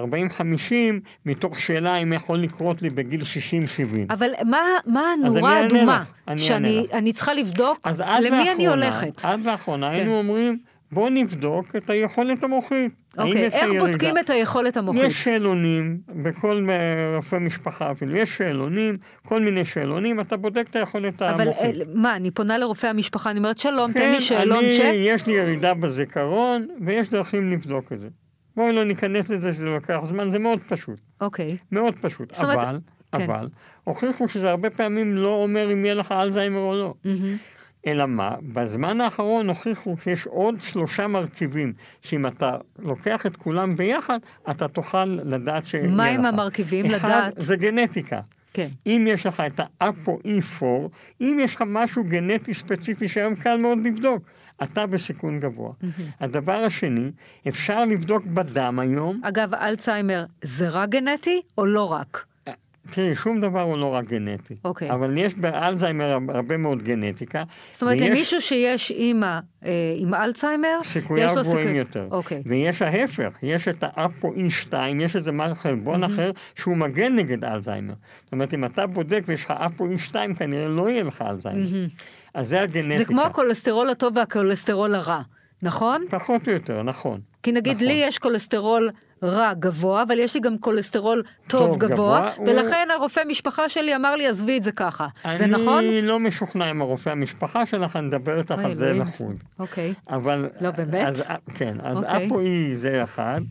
מתוך 1.25 1.59
שאלה 1.59 1.95
אם 1.95 2.13
יכול 2.13 2.39
לקרות 2.39 2.81
לי 2.81 2.89
בגיל 2.89 3.21
60-70. 3.21 4.13
אבל 4.13 4.29
מה, 4.45 4.59
מה 4.85 5.01
הנורה 5.01 5.53
האדומה 5.57 6.03
שאני 6.37 7.13
צריכה 7.13 7.33
לבדוק 7.33 7.87
למי 7.87 8.29
לאחרונה, 8.29 8.51
אני 8.51 8.67
הולכת? 8.67 9.25
עד 9.25 9.45
לאחרונה 9.45 9.89
כן. 9.89 9.95
היינו 9.95 10.17
אומרים... 10.17 10.68
בואו 10.91 11.09
נבדוק 11.09 11.75
את 11.75 11.89
היכולת 11.89 12.43
המוחית. 12.43 12.91
אוקיי, 13.17 13.45
איך 13.45 13.53
ירידה? 13.53 13.79
בודקים 13.79 14.17
את 14.17 14.29
היכולת 14.29 14.77
המוחית? 14.77 15.01
יש 15.03 15.23
שאלונים, 15.23 15.97
בכל 16.23 16.67
רופא 17.15 17.35
משפחה 17.35 17.91
אפילו, 17.91 18.15
יש 18.15 18.37
שאלונים, 18.37 18.97
כל 19.25 19.41
מיני 19.41 19.65
שאלונים, 19.65 20.19
אתה 20.19 20.37
בודק 20.37 20.67
את 20.69 20.75
היכולת 20.75 21.21
אבל 21.21 21.41
המוחית. 21.41 21.75
אבל 21.75 21.83
מה, 21.93 22.15
אני 22.15 22.31
פונה 22.31 22.57
לרופא 22.57 22.87
המשפחה, 22.87 23.31
אני 23.31 23.39
אומרת 23.39 23.57
שלום, 23.57 23.93
כן, 23.93 23.99
תן 23.99 24.11
לי 24.11 24.21
שאלון 24.21 24.63
אני, 24.63 24.77
ש... 24.77 24.79
כן, 24.79 24.93
יש 24.95 25.27
לי 25.27 25.33
ירידה 25.33 25.73
בזיכרון, 25.73 26.67
ויש 26.85 27.09
דרכים 27.09 27.51
לבדוק 27.51 27.93
את 27.93 27.99
זה. 27.99 28.07
בואי 28.55 28.73
לא 28.73 28.83
ניכנס 28.83 29.29
לזה 29.29 29.53
שזה 29.53 29.65
לוקח 29.65 29.99
זמן, 30.07 30.31
זה 30.31 30.39
מאוד 30.39 30.59
פשוט. 30.67 30.99
אוקיי. 31.21 31.57
מאוד 31.71 31.95
פשוט, 32.01 32.37
אבל, 32.37 32.53
אומרת... 32.53 32.81
אבל, 33.13 33.47
כן. 33.51 33.57
הוכיחו 33.83 34.27
שזה 34.27 34.49
הרבה 34.49 34.69
פעמים 34.69 35.15
לא 35.15 35.43
אומר 35.43 35.73
אם 35.73 35.85
יהיה 35.85 35.93
לך 35.93 36.11
אלזהיימר 36.11 36.59
או 36.59 36.75
לא. 36.75 36.93
Mm-hmm. 37.05 37.58
אלא 37.91 38.05
מה? 38.05 38.35
בזמן 38.53 39.01
האחרון 39.01 39.47
הוכיחו 39.47 39.95
שיש 40.03 40.27
עוד 40.27 40.55
שלושה 40.61 41.07
מרכיבים, 41.07 41.73
שאם 42.01 42.27
אתה 42.27 42.57
לוקח 42.79 43.25
את 43.25 43.35
כולם 43.35 43.75
ביחד, 43.75 44.19
אתה 44.51 44.67
תוכל 44.67 45.05
לדעת 45.05 45.67
ש... 45.67 45.75
מה 45.75 46.05
הם 46.05 46.25
המרכיבים 46.25 46.85
אחד, 46.85 47.07
לדעת? 47.07 47.33
זה 47.37 47.55
גנטיקה. 47.55 48.19
כן. 48.53 48.67
אם 48.87 49.05
יש 49.09 49.25
לך 49.25 49.43
את 49.47 49.59
האפו-E4, 49.81 50.65
אם 51.21 51.37
יש 51.41 51.55
לך 51.55 51.63
משהו 51.67 52.03
גנטי 52.03 52.53
ספציפי 52.53 53.07
שהיום 53.07 53.35
קל 53.35 53.57
מאוד 53.57 53.77
לבדוק, 53.83 54.23
אתה 54.63 54.87
בסיכון 54.87 55.39
גבוה. 55.39 55.71
Mm-hmm. 55.71 56.01
הדבר 56.19 56.63
השני, 56.63 57.11
אפשר 57.47 57.85
לבדוק 57.85 58.25
בדם 58.25 58.79
היום. 58.79 59.21
אגב, 59.23 59.53
אלצהיימר 59.53 60.25
זה 60.41 60.69
רק 60.69 60.89
גנטי 60.89 61.41
או 61.57 61.65
לא 61.65 61.91
רק? 61.91 62.25
תראי, 62.91 63.15
שום 63.15 63.41
דבר 63.41 63.61
הוא 63.61 63.77
לא 63.77 63.85
רק 63.85 64.05
גנטי. 64.05 64.55
אוקיי. 64.65 64.91
אבל 64.91 65.17
יש 65.17 65.35
באלצהיימר 65.35 66.17
הרבה 66.29 66.57
מאוד 66.57 66.83
גנטיקה. 66.83 67.43
זאת 67.73 67.81
אומרת, 67.81 67.97
ויש... 67.99 68.09
למישהו 68.09 68.41
שיש 68.41 68.91
אימא 68.91 69.39
אה, 69.65 69.71
עם 69.97 70.13
אלצהיימר, 70.13 70.79
יש 71.17 71.31
לו 71.35 71.43
סיכויים 71.43 71.75
יותר. 71.75 72.07
אוקיי. 72.11 72.43
ויש 72.45 72.81
ההפך, 72.81 73.37
יש 73.43 73.67
את 73.67 73.83
ה 73.83 73.95
APO-E2, 73.95 74.73
יש 74.99 75.15
איזה 75.15 75.31
חלבון 75.53 76.03
mm-hmm. 76.03 76.07
אחר 76.07 76.31
שהוא 76.55 76.77
מגן 76.77 77.15
נגד 77.15 77.45
אלצהיימר. 77.45 77.93
זאת 78.23 78.31
אומרת, 78.31 78.53
אם 78.53 78.65
אתה 78.65 78.87
בודק 78.87 79.23
ויש 79.25 79.45
לך 79.45 79.51
APO-E2, 79.51 80.15
כנראה 80.37 80.67
לא 80.67 80.89
יהיה 80.89 81.03
לך 81.03 81.21
אלצהיימר. 81.21 81.63
Mm-hmm. 81.63 82.01
אז 82.33 82.47
זה 82.47 82.61
הגנטיקה. 82.61 82.97
זה 82.97 83.05
כמו 83.05 83.21
הכולסטרול 83.21 83.89
הטוב 83.89 84.17
והכולסטרול 84.17 84.95
הרע, 84.95 85.21
נכון? 85.63 86.01
פחות 86.09 86.47
או 86.47 86.53
יותר, 86.53 86.83
נכון. 86.83 87.19
כי 87.43 87.51
נגיד 87.51 87.75
נכון. 87.75 87.87
לי 87.87 87.93
יש 87.93 88.17
כולסטרול 88.17 88.89
רע 89.23 89.53
גבוה, 89.53 90.03
אבל 90.03 90.19
יש 90.19 90.33
לי 90.33 90.39
גם 90.39 90.57
כולסטרול 90.59 91.23
טוב, 91.47 91.61
טוב 91.61 91.77
גבוה, 91.77 92.31
גבוה, 92.33 92.47
ולכן 92.47 92.87
הוא... 92.89 92.95
הרופא 92.95 93.21
משפחה 93.27 93.69
שלי 93.69 93.95
אמר 93.95 94.15
לי, 94.15 94.27
עזבי 94.27 94.57
את 94.57 94.63
זה 94.63 94.71
ככה. 94.71 95.07
זה 95.33 95.47
נכון? 95.47 95.83
אני 95.83 96.01
לא 96.01 96.19
משוכנע 96.19 96.65
עם 96.65 96.81
הרופא 96.81 97.09
המשפחה 97.09 97.65
שלך, 97.65 97.95
אני 97.95 98.07
אדבר 98.07 98.37
איתך 98.37 98.59
על 98.65 98.75
זה 98.75 98.93
לחוד. 98.93 99.43
אוקיי. 99.59 99.93
אבל... 100.09 100.49
לא 100.61 100.71
באמת? 100.71 101.07
אז, 101.07 101.23
כן, 101.55 101.77
אז 101.81 102.03
אוקיי. 102.03 102.27
אפו-אי 102.27 102.75
זה 102.75 103.03
אחד, 103.03 103.41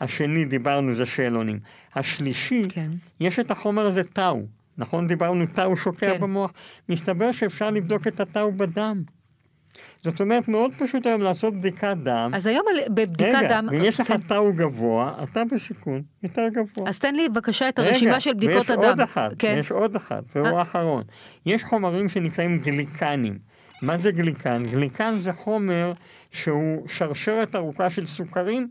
השני 0.00 0.44
דיברנו 0.44 0.94
זה 0.94 1.06
שאלונים. 1.06 1.58
השלישי, 1.94 2.62
כן. 2.68 2.90
יש 3.20 3.38
את 3.38 3.50
החומר 3.50 3.86
הזה 3.86 4.04
טאו. 4.04 4.42
נכון? 4.78 5.06
דיברנו 5.06 5.46
טאו 5.46 5.76
שוקע 5.76 6.14
כן. 6.14 6.20
במוח. 6.20 6.52
מסתבר 6.88 7.32
שאפשר 7.32 7.70
לבדוק 7.70 8.06
את 8.06 8.20
הטאו 8.20 8.52
בדם. 8.52 9.02
זאת 10.04 10.20
אומרת, 10.20 10.48
מאוד 10.48 10.70
פשוט 10.78 11.06
היום 11.06 11.22
לעשות 11.22 11.56
בדיקת 11.56 11.96
דם. 12.02 12.30
אז 12.34 12.46
היום 12.46 12.64
בבדיקת 12.88 13.34
רגע, 13.34 13.48
דם... 13.48 13.68
רגע, 13.68 13.78
ואם 13.78 13.88
יש 13.88 14.00
לך 14.00 14.06
כן. 14.06 14.20
טאו 14.20 14.52
גבוה, 14.52 15.14
אתה 15.22 15.42
בסיכון 15.52 16.02
יותר 16.22 16.48
גבוה. 16.48 16.88
אז 16.88 16.98
תן 16.98 17.14
לי 17.14 17.28
בבקשה 17.28 17.68
את 17.68 17.78
הרשימה 17.78 18.10
רגע, 18.10 18.20
של 18.20 18.34
בדיקות 18.34 18.70
הדם. 18.70 18.82
רגע, 18.82 18.88
ויש 18.88 18.90
עוד 18.90 19.00
אחת, 19.00 19.32
כן. 19.38 19.56
יש 19.58 19.70
עוד 19.70 19.96
אחת, 19.96 20.36
אה. 20.36 20.58
האחרון. 20.58 21.02
יש 21.46 21.64
חומרים 21.64 22.08
שנקראים 22.08 22.58
גליקנים. 22.58 23.38
מה 23.82 23.98
זה 23.98 24.10
גליקן? 24.10 24.66
גליקן 24.70 25.18
זה 25.18 25.32
חומר 25.32 25.92
שהוא 26.30 26.88
שרשרת 26.88 27.54
ארוכה 27.54 27.90
של 27.90 28.06
סוכרים, 28.06 28.68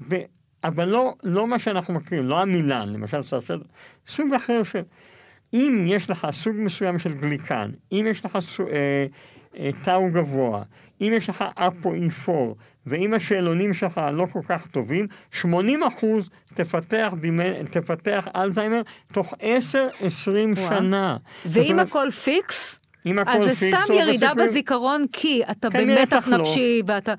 ו... 0.00 0.16
אבל 0.64 0.88
לא, 0.88 1.14
לא 1.22 1.46
מה 1.46 1.58
שאנחנו 1.58 1.94
מכירים, 1.94 2.24
לא 2.24 2.40
המילן, 2.40 2.88
למשל 2.88 3.22
שרשרת, 3.22 3.60
סוג 4.06 4.34
אחר 4.34 4.62
של... 4.62 4.82
אם 5.54 5.84
יש 5.86 6.10
לך 6.10 6.26
סוג 6.32 6.56
מסוים 6.56 6.98
של 6.98 7.12
גליקן, 7.12 7.70
אם 7.92 8.06
יש 8.10 8.24
לך 8.24 8.38
סוג... 8.40 8.68
אה, 8.68 9.06
טאו 9.84 10.08
גבוה, 10.12 10.62
אם 11.00 11.12
יש 11.16 11.28
לך 11.28 11.44
אפו-E4 11.54 12.30
ואם 12.86 13.14
השאלונים 13.14 13.74
שלך 13.74 14.00
לא 14.12 14.26
כל 14.32 14.40
כך 14.48 14.66
טובים, 14.66 15.06
80% 15.42 15.46
תפתח, 16.54 17.14
דימנ... 17.20 17.64
תפתח 17.64 18.28
אלצהיימר 18.36 18.82
תוך 19.12 19.34
10-20 19.34 19.38
שנה. 20.56 21.16
ואם 21.46 21.72
אומרת, 21.72 21.86
הכל 21.86 22.10
fix? 22.10 22.78
אם 23.06 23.18
הכל 23.18 23.30
אז 23.30 23.42
זה 23.42 23.54
סתם 23.54 23.92
ירידה. 23.92 24.34
בזיכרון 24.34 25.04
כי 25.12 25.42
אתה 25.50 25.68
במתח 25.70 26.28
נפשי 26.28 26.82
ואתה... 26.86 27.14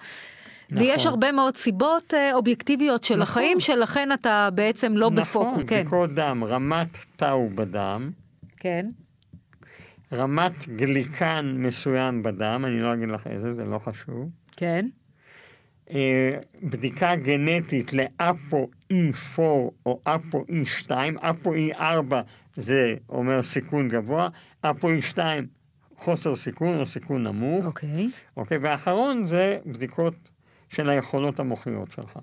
נכון. 0.72 0.88
ויש 0.88 1.06
הרבה 1.06 1.32
מאוד 1.32 1.58
סיבות 1.58 2.14
אה, 2.14 2.34
אובייקטיביות 2.34 3.04
של 3.04 3.14
נכון. 3.14 3.22
החיים, 3.24 3.60
שלכן 3.60 4.10
אתה 4.12 4.50
בעצם 4.54 4.98
לא 4.98 5.10
נכון, 5.12 5.24
בפוקוס. 5.24 5.54
נכון, 5.54 5.68
כן. 5.68 5.82
בדיקות 5.82 6.10
דם, 6.10 6.44
רמת 6.48 6.88
טאו 7.16 7.50
בדם. 7.50 8.10
כן. 8.58 8.86
רמת 10.14 10.68
גליקן 10.68 11.56
מסוים 11.58 12.24
בדם, 12.24 12.64
אני 12.68 12.80
לא 12.80 12.94
אגיד 12.94 13.08
לך 13.08 13.28
איזה, 13.28 13.54
זה 13.54 13.66
לא 13.66 13.80
חשוב. 13.80 14.30
כן. 14.56 14.88
אה, 15.90 16.30
בדיקה 16.64 17.16
גנטית 17.16 17.94
לאפו 17.94 18.70
E4 18.94 19.40
או 19.86 20.00
אפו 20.04 20.46
E2, 20.50 20.92
אפו 21.20 21.54
E4 21.56 22.14
זה 22.56 22.96
אומר 23.10 23.44
סיכון 23.44 23.90
גבוה, 23.90 24.30
אפו 24.62 24.90
E2 24.90 25.18
חוסר 25.98 26.36
סיכון 26.36 26.80
או 26.80 26.86
סיכון 26.86 27.24
נמוך. 27.24 27.66
אוקיי. 27.66 28.10
אוקיי, 28.38 28.58
והאחרון 28.58 29.28
זה 29.28 29.60
בדיקות 29.66 30.16
של 30.70 30.90
היכולות 30.90 31.40
המוחיות 31.40 31.92
שלך. 31.92 32.20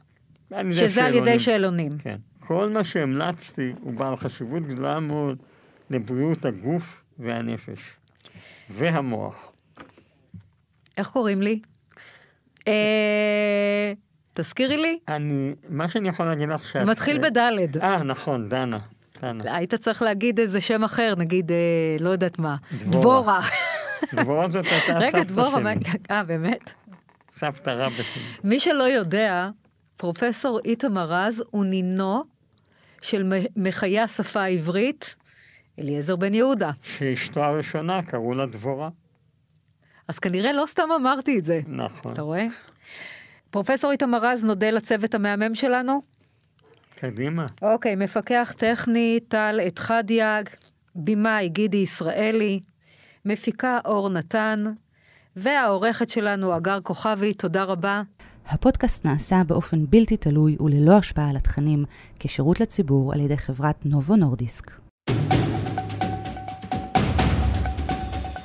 שזה 0.71 1.05
על 1.05 1.15
ידי 1.15 1.39
שאלונים. 1.39 1.99
כן. 1.99 2.17
כל 2.41 2.71
מה 2.71 2.85
שהמלצתי 2.85 3.73
הוא 3.81 3.93
בעל 3.95 4.17
חשיבות 4.17 4.63
גדולה 4.63 5.01
מאוד 5.01 5.39
לבריאות 5.91 6.45
הגוף 6.45 7.00
והנפש 7.21 7.81
והמוח. 8.71 9.53
איך 10.97 11.09
קוראים 11.09 11.43
לי? 11.43 11.61
אה, 12.69 13.93
תזכירי 14.35 14.77
לי. 14.77 14.99
אני, 15.09 15.55
מה 15.69 15.89
שאני 15.89 16.09
יכול 16.09 16.27
להגיד 16.27 16.49
לך 16.49 16.65
שאת... 16.65 16.87
מתחיל 16.87 17.19
בדלת. 17.19 17.77
אה, 17.77 18.03
נכון, 18.03 18.49
דנה. 18.49 18.79
דנה. 19.23 19.57
היית 19.57 19.75
צריך 19.75 20.03
להגיד 20.03 20.41
איזה 20.41 20.61
שם 20.61 20.85
אחר, 20.85 21.15
נגיד, 21.19 21.53
אה, 21.53 21.57
לא 22.01 22.11
יודעת 22.11 22.39
מה. 22.39 22.57
דבורה. 22.73 23.41
דבורה 24.15 24.51
זאת 24.51 24.65
הייתה 24.67 24.87
סבתא 24.87 25.11
שלי. 25.11 25.21
רגע, 25.21 25.23
דבורה, 25.23 25.73
אה, 26.11 26.25
באמת? 26.25 26.73
סבתא 27.35 27.71
רבא 27.71 28.03
שלי. 28.03 28.23
מי 28.45 28.61
שלא 28.61 28.83
יודע, 28.83 29.49
פרופסור 29.97 30.61
איתמר 30.65 31.13
רז 31.13 31.43
הוא 31.51 31.65
נינו 31.65 32.23
של 33.03 33.33
מחיי 33.57 34.01
השפה 34.01 34.41
העברית 34.41 35.17
אליעזר 35.79 36.17
בן 36.17 36.35
יהודה. 36.35 36.71
שאשתו 36.83 37.45
הראשונה 37.45 38.03
קראו 38.03 38.35
לה 38.35 38.47
דבורה. 38.47 38.89
אז 40.09 40.19
כנראה 40.19 40.53
לא 40.53 40.65
סתם 40.67 40.89
אמרתי 40.97 41.39
את 41.39 41.45
זה. 41.45 41.61
נכון. 41.69 42.13
אתה 42.13 42.23
רואה? 42.23 42.47
פרופסור 43.51 43.91
איתמר 43.91 44.19
רז 44.23 44.45
נודה 44.45 44.71
לצוות 44.71 45.15
המהמם 45.15 45.55
שלנו. 45.55 46.03
קדימה. 46.95 47.47
אוקיי, 47.63 47.97
מפקח 47.97 48.55
טכני 48.59 49.21
טל 49.29 49.61
את 49.67 49.79
חדיאג, 49.79 50.49
במאי 50.95 51.49
גידי 51.49 51.77
ישראלי, 51.77 52.61
מפיקה 53.25 53.79
אור 53.85 54.09
נתן, 54.09 54.65
והעורכת 55.37 56.09
שלנו 56.09 56.57
אגר 56.57 56.79
כוכבי, 56.83 57.35
תודה 57.35 57.65
רבה. 57.65 58.03
הפודקאסט 58.47 59.07
נעשה 59.07 59.43
באופן 59.47 59.87
בלתי 59.87 60.17
תלוי 60.17 60.57
וללא 60.61 60.93
השפעה 60.99 61.31
על 61.31 61.37
התכנים, 61.37 61.85
כשירות 62.19 62.61
לציבור 62.61 63.13
על 63.13 63.21
ידי 63.21 63.37
חברת 63.37 63.87
נובו 63.87 64.17
נורדיסק. 64.17 64.71